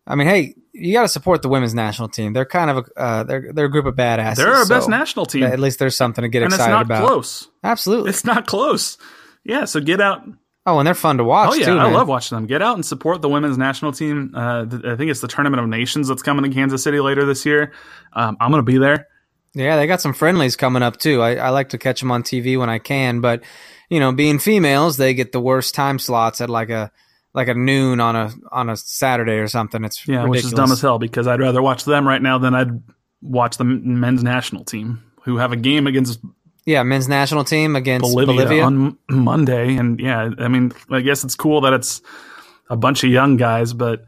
[0.06, 2.32] I mean, hey, you got to support the women's national team.
[2.32, 4.36] They're kind of a uh, they're they're a group of badasses.
[4.36, 6.72] They're our so best national team, At least there's something to get and it's excited
[6.72, 7.06] not about.
[7.06, 7.48] close.
[7.64, 8.10] Absolutely.
[8.10, 8.98] It's not close.
[9.44, 10.22] Yeah, so get out.
[10.66, 11.78] oh, and they're fun to watch Oh yeah, too.
[11.78, 12.46] I love watching them.
[12.46, 14.32] Get out and support the women's national team.
[14.34, 17.24] Uh, th- I think it's the Tournament of Nations that's coming to Kansas City later
[17.24, 17.72] this year.
[18.12, 19.06] Um, I'm going to be there.
[19.54, 21.22] Yeah, they got some friendlies coming up too.
[21.22, 23.42] I, I like to catch them on TV when I can, but
[23.88, 26.90] you know, being females, they get the worst time slots at like a
[27.36, 29.84] like a noon on a on a Saturday or something.
[29.84, 30.38] It's Yeah, ridiculous.
[30.38, 32.82] which is dumb as hell because I'd rather watch them right now than I'd
[33.22, 36.18] watch the men's national team who have a game against
[36.64, 38.64] Yeah, men's national team against Bolivia, Bolivia.
[38.64, 39.76] on Monday.
[39.76, 42.00] And yeah, I mean, I guess it's cool that it's
[42.70, 44.04] a bunch of young guys, but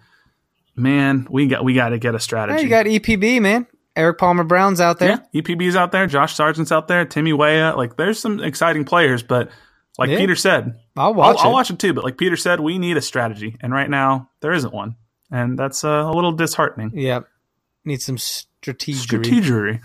[0.74, 2.58] man, we got we got to get a strategy.
[2.58, 3.66] Hey, you got EPB, man.
[3.96, 5.24] Erik Palmer Brown's out there.
[5.32, 7.74] Yeah, EPB's out there, Josh Sargent's out there, Timmy Weah.
[7.76, 9.50] Like, there's some exciting players, but
[9.98, 10.18] like Yeah.
[10.18, 11.52] Peter said, I'll watch I'll, I'll it.
[11.54, 11.92] watch it too.
[11.92, 14.96] But like Peter said, we need a strategy, and right now there isn't one,
[15.30, 16.92] and that's uh, a little disheartening.
[16.94, 17.26] Yep.
[17.84, 18.94] Need some strategy.
[18.94, 19.80] Strategery.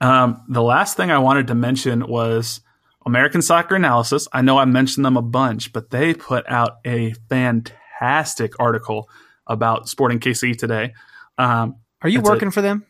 [0.00, 2.60] Um, the last thing I wanted to mention was
[3.04, 4.28] American Soccer Analysis.
[4.32, 9.08] I know I mentioned them a bunch, but they put out a fantastic article
[9.46, 10.94] about Sporting KC today.
[11.38, 12.84] Um, Are you It's a- working for them?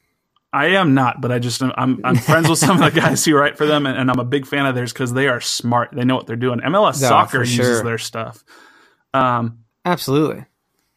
[0.52, 3.36] I am not, but I just I'm I'm friends with some of the guys who
[3.36, 5.90] write for them, and, and I'm a big fan of theirs because they are smart.
[5.92, 6.60] They know what they're doing.
[6.60, 8.42] MLS Soccer for uses their stuff.
[9.14, 10.44] Um, Absolutely.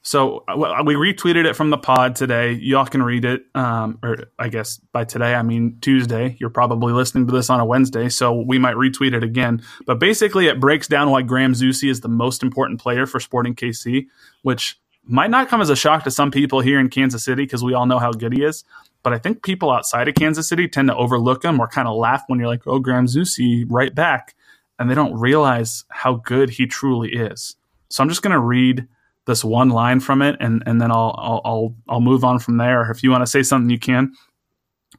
[0.01, 2.53] so uh, well, we retweeted it from the pod today.
[2.53, 3.43] Y'all can read it.
[3.53, 6.35] Um, or I guess by today I mean Tuesday.
[6.39, 9.61] You're probably listening to this on a Wednesday, so we might retweet it again.
[9.85, 13.53] But basically, it breaks down why Graham Zusi is the most important player for Sporting
[13.53, 14.07] KC,
[14.41, 17.63] which might not come as a shock to some people here in Kansas City because
[17.63, 18.63] we all know how good he is.
[19.03, 21.95] But I think people outside of Kansas City tend to overlook him or kind of
[21.97, 24.33] laugh when you're like, "Oh, Graham Zusi, right back,"
[24.79, 27.55] and they don't realize how good he truly is.
[27.89, 28.87] So I'm just going to read
[29.25, 32.57] this one line from it, and and then I'll I'll I'll, I'll move on from
[32.57, 32.89] there.
[32.89, 34.13] If you want to say something, you can.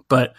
[0.08, 0.34] But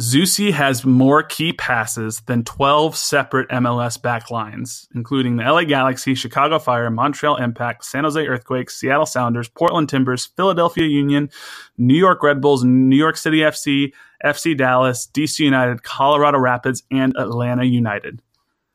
[0.00, 6.58] Zusi has more key passes than 12 separate MLS backlines, including the LA Galaxy, Chicago
[6.58, 11.30] Fire, Montreal Impact, San Jose Earthquakes, Seattle Sounders, Portland Timbers, Philadelphia Union,
[11.78, 13.92] New York Red Bulls, New York City FC,
[14.24, 18.20] FC Dallas, DC United, Colorado Rapids, and Atlanta United.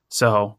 [0.08, 0.58] So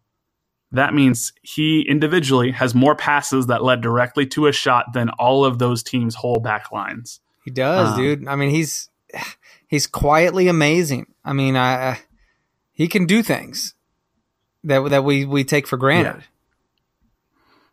[0.72, 5.44] that means he individually has more passes that led directly to a shot than all
[5.44, 7.20] of those teams' whole backlines.
[7.44, 8.28] He does, Um, dude.
[8.28, 8.89] I mean, he's
[9.70, 11.06] he's quietly amazing.
[11.24, 12.00] I mean, I, I
[12.72, 13.74] he can do things
[14.64, 16.24] that that we we take for granted.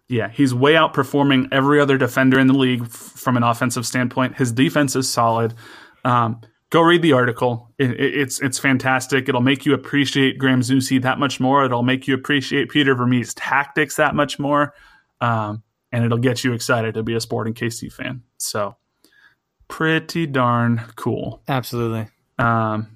[0.08, 4.38] Yeah, he's way outperforming every other defender in the league f- from an offensive standpoint.
[4.38, 5.54] His defense is solid.
[6.06, 6.40] Um,
[6.70, 7.74] go read the article.
[7.78, 9.28] It, it, it's it's fantastic.
[9.28, 11.66] It'll make you appreciate Graham Zusi that much more.
[11.66, 14.74] It'll make you appreciate Peter Vermes' tactics that much more,
[15.20, 18.24] um, and it'll get you excited to be a Sporting KC fan.
[18.38, 18.78] So,
[19.68, 21.42] pretty darn cool.
[21.48, 22.08] Absolutely.
[22.40, 22.88] Um,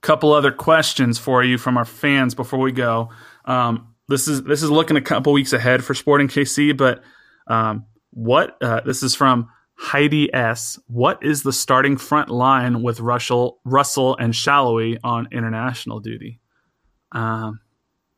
[0.00, 3.10] couple other questions for you from our fans before we go.
[3.44, 7.02] Um, this is this is looking a couple weeks ahead for Sporting KC, but
[7.46, 10.78] um, what uh, this is from Heidi S.
[10.88, 16.40] What is the starting front line with Russell, Russell and Salloi on international duty?
[17.12, 17.60] Um,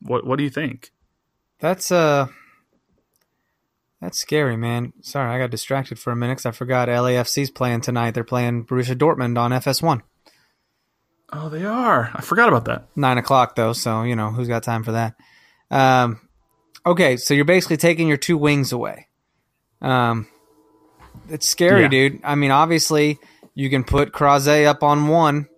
[0.00, 0.92] what what do you think?
[1.60, 2.26] That's uh
[4.02, 4.92] that's scary, man.
[5.00, 8.10] Sorry, I got distracted for a minute because I forgot LAFC's playing tonight.
[8.12, 10.02] They're playing Borussia Dortmund on FS1.
[11.32, 12.10] Oh, they are.
[12.12, 12.88] I forgot about that.
[12.96, 15.14] Nine o'clock though, so you know who's got time for that.
[15.70, 16.20] Um,
[16.84, 19.06] okay, so you're basically taking your two wings away.
[19.80, 20.26] Um,
[21.30, 21.88] it's scary, Yeah.
[21.88, 22.20] dude.
[22.24, 23.18] I mean, obviously,
[23.54, 25.48] you can put Krause up on one,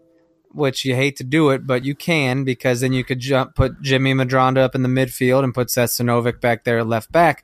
[0.53, 3.81] which you hate to do it, but you can because then you could jump, put
[3.83, 5.99] Jimmy Medranda up in the midfield and put Seth
[6.41, 7.43] back there at left back.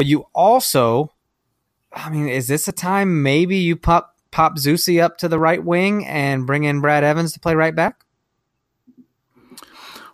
[0.00, 1.12] But you also,
[1.92, 5.62] I mean, is this a time maybe you pop pop Zusi up to the right
[5.62, 8.02] wing and bring in Brad Evans to play right back?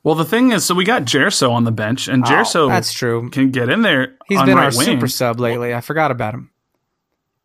[0.02, 2.92] Well, the thing is, so we got Gerso on the bench, and Gerso Oh, that's
[2.92, 3.30] true.
[3.30, 4.16] can get in there.
[4.26, 4.86] He's on been right our wing.
[4.86, 5.72] super sub lately.
[5.72, 6.50] I forgot about him.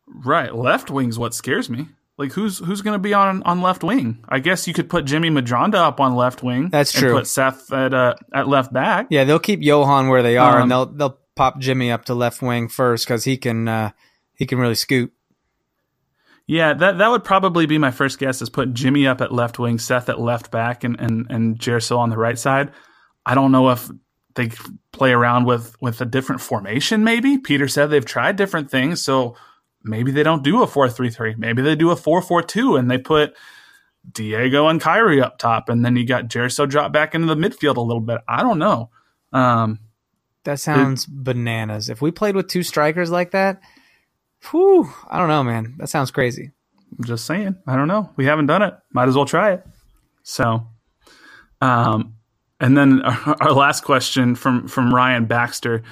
[0.08, 1.90] Right, left wing's what scares me.
[2.18, 4.24] Like who's who's going to be on on left wing?
[4.28, 6.70] I guess you could put Jimmy Medranda up on left wing.
[6.70, 7.12] That's and true.
[7.14, 9.06] Put Seth at uh, at left back.
[9.10, 12.14] Yeah, they'll keep Johan where they are, Um, and they'll they'll pop Jimmy up to
[12.14, 13.90] left wing first because he can uh,
[14.34, 15.12] he can really scoot.
[16.46, 19.58] Yeah, that that would probably be my first guess is put Jimmy up at left
[19.58, 22.72] wing, Seth at left back, and and and Gerso on the right side.
[23.24, 23.88] I don't know if
[24.34, 24.50] they
[24.92, 27.04] play around with with a different formation.
[27.04, 29.36] Maybe Peter said they've tried different things, so
[29.82, 31.34] maybe they don't do a four three three.
[31.36, 33.34] Maybe they do a four four two, and they put
[34.10, 37.76] Diego and Khiry up top, and then you got Gerso drop back into the midfield
[37.76, 38.20] a little bit.
[38.26, 38.90] I don't know.
[39.32, 39.78] Um,
[40.44, 41.88] That sounds bananas.
[41.88, 43.60] If we played with two strikers like that,
[44.50, 45.74] whew, I don't know, man.
[45.78, 46.50] That sounds crazy.
[46.98, 47.56] I'm just saying.
[47.66, 48.10] I don't know.
[48.16, 48.74] We haven't done it.
[48.92, 49.66] Might as well try it.
[50.24, 50.66] So,
[51.60, 52.14] um,
[52.60, 55.82] and then our, our last question from from Ryan Baxter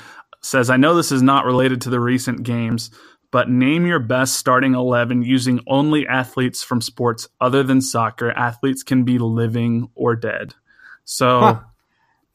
[0.43, 2.91] says, "I know this is not related to the recent games,
[3.31, 8.31] but name your best starting eleven using only athletes from sports other than soccer.
[8.31, 10.55] Athletes can be living or dead.
[11.05, 11.61] So, Huh.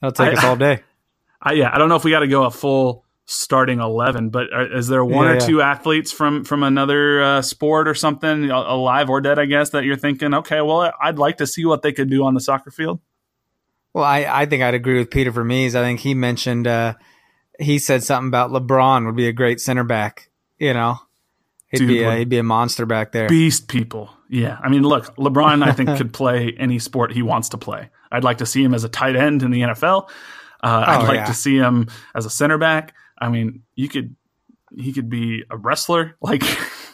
[0.01, 0.82] That'll take I- us all day.
[1.46, 4.52] I, yeah, I don't know if we got to go a full starting eleven, but
[4.52, 5.39] are, is there one Yeah, or yeah.
[5.39, 9.38] two athletes from from another uh, sport or something, alive or dead?
[9.39, 12.26] I guess that you're thinking, okay, well, I'd like to see what they could do
[12.26, 13.00] on the soccer field.
[13.93, 15.76] Well, I, I think I'd agree with Peter Vermes.
[15.76, 16.96] I think he mentioned uh,
[17.60, 20.30] he said something about LeBron would be a great center back.
[20.58, 21.00] You know,
[21.70, 23.30] he'd Dude, be a, he'd be a monster back there.
[23.30, 24.58] Beast people, yeah.
[24.62, 27.89] I mean, look, LeBron, I think could play any sport he wants to play.
[28.12, 30.10] I'd like to see him as a tight end in the NFL.
[30.66, 31.26] Uh, I'd Oh, like yeah.
[31.26, 32.93] to see him as a center back.
[33.20, 34.16] I mean, you could
[34.76, 36.16] he could be a wrestler.
[36.22, 36.43] Like,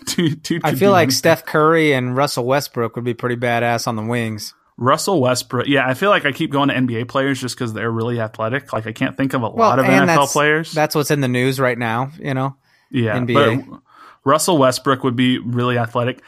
[0.05, 1.15] dude, dude I feel like anything.
[1.17, 4.53] Steph Curry and Russell Westbrook would be pretty badass on the wings.
[4.78, 5.67] Russell Westbrook.
[5.67, 8.74] Yeah, I feel like I keep going to NBA players just because they're really athletic.
[8.74, 10.72] Like I can't think of a lot of NFL that's- players.
[10.74, 12.11] That's what's in the news right now.
[12.19, 12.55] You know,
[12.89, 13.67] yeah, NBA.
[13.69, 13.80] but
[14.26, 16.22] Russell Westbrook would be really athletic.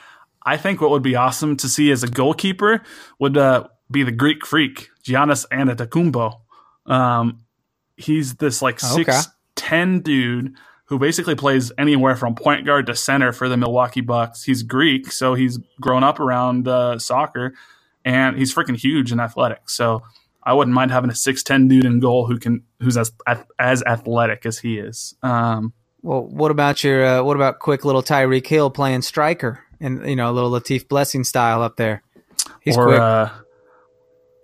[0.46, 2.84] I think what would be awesome to see as a goalkeeper
[3.20, 6.40] would uh, be the Greek freak Giannis Antetokounmpo.
[6.86, 7.40] Um,
[7.98, 9.12] he's this like Okay.
[9.12, 10.54] six ten dude
[10.86, 14.44] who basically plays anywhere from point guard to center for the Milwaukee Bucks.
[14.44, 17.54] He's Greek, so he's grown up around uh, soccer,
[18.06, 19.70] and he's freaking huge and athletic.
[19.70, 20.04] So
[20.44, 23.12] I wouldn't mind having a six ten dude in goal who can who's as
[23.58, 25.16] as athletic as he is.
[25.24, 30.06] Um, Well, what about your uh, what about quick little Tyreek Hill playing striker and
[30.08, 32.04] you know a little Latif Blessing style up there?
[32.60, 33.00] He's or quick.
[33.00, 33.30] uh,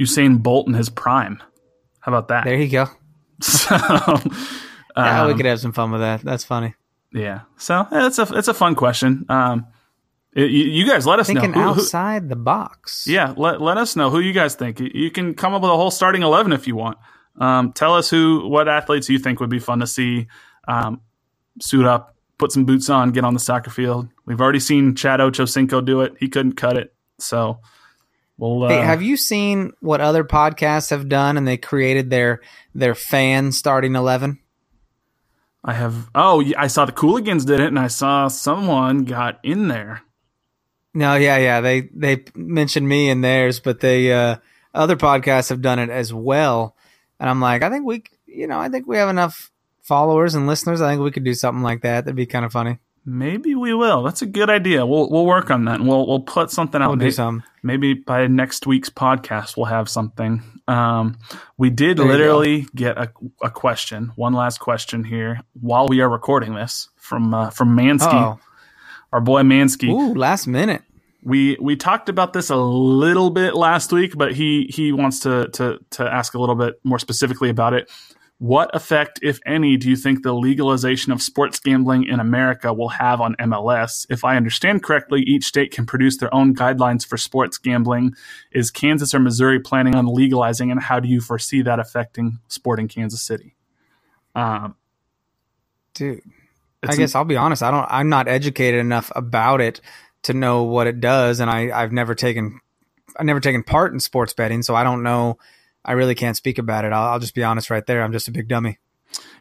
[0.02, 1.44] Usain Bolt in his prime.
[2.10, 2.46] How about that?
[2.46, 2.88] there you go.
[3.42, 3.76] so,
[4.98, 6.22] Yeah, we um, could have some fun with that.
[6.22, 6.74] That's funny.
[7.14, 7.42] yeah.
[7.58, 9.26] So eh, it's a it's a fun question.
[9.30, 9.68] Um,
[10.34, 11.60] it- you, you guys let us Thinking know.
[11.70, 13.06] Who, who- outside the box.
[13.08, 14.80] yeah, let let us know who you guys think.
[14.80, 16.98] You- You can come up with a whole starting eleven if you want.
[17.40, 20.28] Um, tell us who what athletes you think would be fun to see.
[20.68, 21.02] Um,
[21.62, 24.08] suit up, put some boots on, get on the soccer field.
[24.26, 26.14] We've already seen Chad Ochocinco do it.
[26.20, 26.94] He couldn't cut it.
[27.20, 27.60] So
[28.40, 28.64] we'll.
[28.64, 32.42] Uh, Hey, have you seen what other podcasts have done and they created their
[32.74, 34.40] their fan starting eleven?
[35.64, 36.10] I have.
[36.16, 40.02] Oh, I saw the Cooligans did it, and I saw someone got in there.
[40.94, 41.62] No, yeah, yeah.
[41.62, 44.38] They they mentioned me in theirs, but they uh,
[44.74, 46.76] other podcasts have done it as well.
[47.20, 49.52] And I'm like, I think we, you know, I think we have enough
[49.84, 50.82] followers and listeners.
[50.82, 52.06] I think we could do something like that.
[52.06, 52.80] That'd be kind of funny.
[53.10, 54.04] Maybe we will.
[54.04, 54.86] That's a good idea.
[54.86, 55.80] We'll we'll work on that.
[55.80, 56.90] And we'll we'll put something out.
[56.90, 57.44] We'll do Maybe- some.
[57.64, 61.18] maybe by next week's podcast we'll have something um,
[61.58, 63.12] we did There literally get a,
[63.44, 68.14] a question one last question here while we are recording this from uh, from mansky
[68.14, 68.40] Oh,
[69.12, 70.84] our boy mansky ooh, last minute.
[71.22, 75.50] we we talked about this a little bit last week but he he wants to
[75.50, 77.90] to to ask a little bit more specifically about it
[78.40, 82.90] what effect, if any, do you think the legalization of sports gambling in America will
[82.90, 84.06] have on MLS?
[84.10, 88.16] If I understand correctly, each state can produce their own guidelines for sports gambling.
[88.52, 92.80] Is Kansas or Missouri planning on legalizing, and how do you foresee that affecting sport
[92.80, 93.56] in Kansas City?
[94.36, 94.76] Um,
[95.94, 96.22] Dude.
[96.82, 97.62] I guess I'll be honest.
[97.62, 97.88] I don't.
[97.90, 99.82] I'm not educated enough about it
[100.24, 102.62] to know what it does, and I I've never taken
[103.18, 105.38] I've never taken part in sports betting, so I don't know.
[105.84, 106.92] I really can't speak about it.
[106.92, 108.04] I'll, I'll just be honest right there.
[108.04, 108.80] I'm just a big dummy.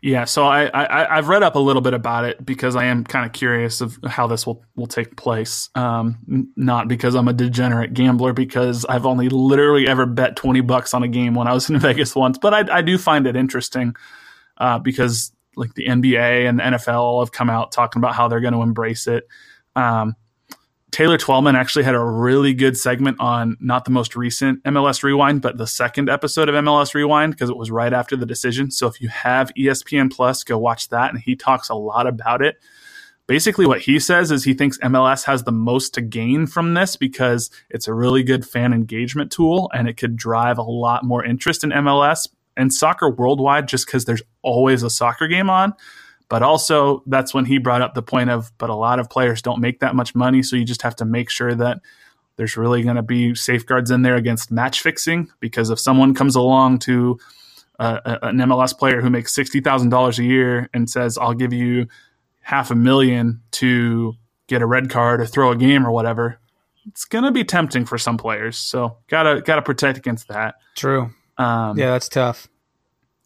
[0.00, 3.04] Yeah, so I, I I've read up a little bit about it because I am
[3.04, 5.68] kind of curious of how this will will take place.
[5.74, 10.94] Um, not because I'm a degenerate gambler, because I've only literally ever bet twenty bucks
[10.94, 12.38] on a game when I was in Vegas once.
[12.38, 13.94] But I, I do find it interesting
[14.56, 18.40] uh, because like the NBA and the NFL have come out talking about how they're
[18.40, 19.26] going to embrace it.
[19.74, 20.14] Um,
[20.90, 25.42] Taylor Twellman actually had a really good segment on not the most recent MLS Rewind,
[25.42, 28.70] but the second episode of MLS Rewind because it was right after the decision.
[28.70, 31.10] So if you have ESPN Plus, go watch that.
[31.12, 32.56] And he talks a lot about it.
[33.26, 36.96] Basically, what he says is he thinks MLS has the most to gain from this
[36.96, 41.22] because it's a really good fan engagement tool and it could drive a lot more
[41.22, 42.26] interest in MLS
[42.56, 45.74] and soccer worldwide just because there's always a soccer game on.
[46.28, 49.40] But also, that's when he brought up the point of, but a lot of players
[49.40, 50.42] don't make that much money.
[50.42, 51.78] So you just have to make sure that
[52.36, 55.30] there's really going to be safeguards in there against match fixing.
[55.40, 57.18] Because if someone comes along to
[57.78, 61.86] uh, a- an MLS player who makes $60,000 a year and says, I'll give you
[62.42, 64.14] half a million to
[64.48, 66.38] get a red card or throw a game or whatever,
[66.86, 68.56] it's going to be tempting for some players.
[68.58, 70.56] So gotta, gotta protect against that.
[70.74, 71.10] True.
[71.38, 72.48] Um, Yeah, that's tough.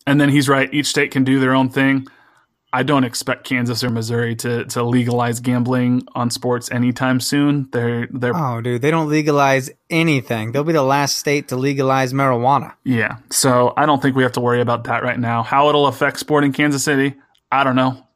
[0.06, 0.72] and then he's right.
[0.72, 2.06] Each state can do their own thing.
[2.74, 7.68] I don't expect Kansas or Missouri to to legalize gambling on sports anytime soon.
[7.70, 10.52] They're they're Oh, dude, they don't legalize anything.
[10.52, 12.72] They'll be the last state to legalize marijuana.
[12.84, 13.16] yeah.
[13.30, 15.42] So I don't think we have to worry about that right now.
[15.42, 17.14] How it'll affect sport in Kansas City,
[17.50, 18.06] I don't know.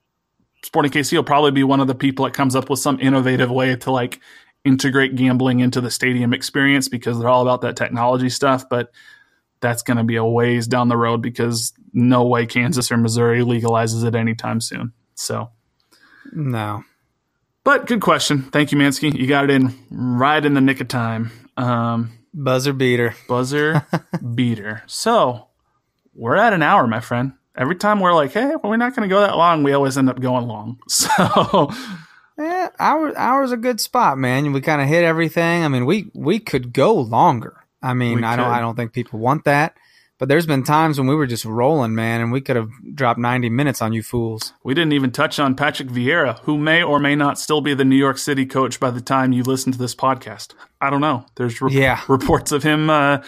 [0.65, 3.51] Sporting KC will probably be one of the people that comes up with some innovative
[3.51, 4.21] way to like
[4.65, 8.69] integrate gambling into the stadium experience because they're all about that technology stuff.
[8.69, 8.91] But
[9.61, 13.41] that's going to be a ways down the road because no way Kansas or Missouri
[13.41, 14.93] legalizes it anytime soon.
[15.15, 15.51] So.
[16.33, 16.85] No.
[17.65, 18.43] But good question.
[18.43, 19.17] Thank you, Mansky.
[19.17, 21.31] You got it in right in the nick of time.
[21.57, 23.15] Um, Buzzer beater.
[23.29, 23.87] buzzer
[24.35, 24.83] beater.
[24.87, 25.49] So
[26.15, 27.33] we're at an hour, my friend.
[27.57, 29.97] Every time we're like, hey, well, we're not going to go that long, we always
[29.97, 30.79] end up going long.
[30.89, 31.71] So
[32.39, 34.53] Yeah, hour hour's a good spot, man.
[34.53, 35.65] We kind of hit everything.
[35.65, 37.65] I mean, we we could go longer.
[37.87, 38.47] I mean, We I don't.
[38.51, 39.77] I don't think people want that.
[40.19, 43.19] But there's been times when we were just rolling, man, and we could have dropped
[43.21, 44.55] 90 minutes on you fools.
[44.65, 47.85] we didn't even touch on Patrick Vieira, who may or may not still be the
[47.85, 50.55] New York City coach by the time you listen to this podcast.
[50.81, 51.27] I don't know.
[51.35, 52.01] There's re- Yeah.
[52.09, 53.19] reports of him uh,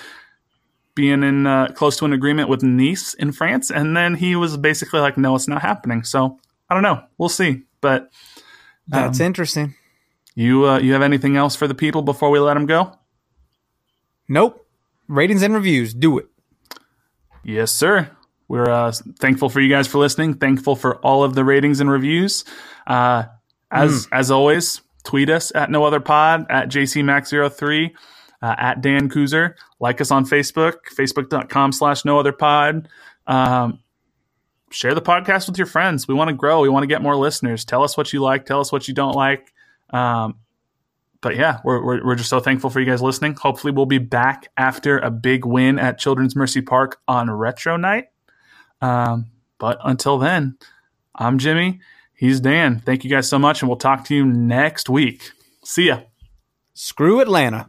[0.95, 4.57] being in uh, close to an agreement with Nice in France, and then he was
[4.57, 6.39] basically like, "No, it's not happening." So
[6.71, 7.03] I don't know.
[7.19, 7.65] We'll see.
[7.83, 8.11] But
[8.89, 9.75] That's Um, interesting.
[10.35, 12.98] You uh, you have anything else for the people before we let them go?
[14.29, 14.67] Nope.
[15.09, 15.95] Ratings and reviews.
[15.95, 16.27] Do it.
[17.45, 18.11] Yes, sir.
[18.47, 20.35] We're uh, thankful for you guys for listening.
[20.35, 22.45] Thankful for all of the ratings and reviews.
[22.87, 23.25] Uh,
[23.71, 27.91] as as always, tweet us at no other pod at jcmax03
[28.43, 29.55] uh, at Dan Kuzer.
[29.81, 32.89] Like us on Facebook, facebook.com slash no other pod.
[33.27, 33.81] Um,
[34.71, 36.09] share the podcast with your friends.
[36.09, 36.61] We want to grow.
[36.61, 37.65] We want to get more listeners.
[37.65, 38.47] Tell us what you like.
[38.47, 39.53] Tell us what you don't like.
[39.91, 40.37] Um,
[41.21, 43.35] but yeah, we're, we're, we're just so thankful for you guys listening.
[43.35, 48.07] Hopefully, we'll be back after a big win at Children's Mercy Park on Retro Night.
[48.81, 50.57] Um, but until then,
[51.15, 51.81] I'm Jimmy.
[52.15, 52.81] He's Dan.
[52.81, 55.31] Thank you guys so much, and we'll talk to you next week.
[55.65, 56.01] See ya.
[56.75, 57.69] Screw Atlanta.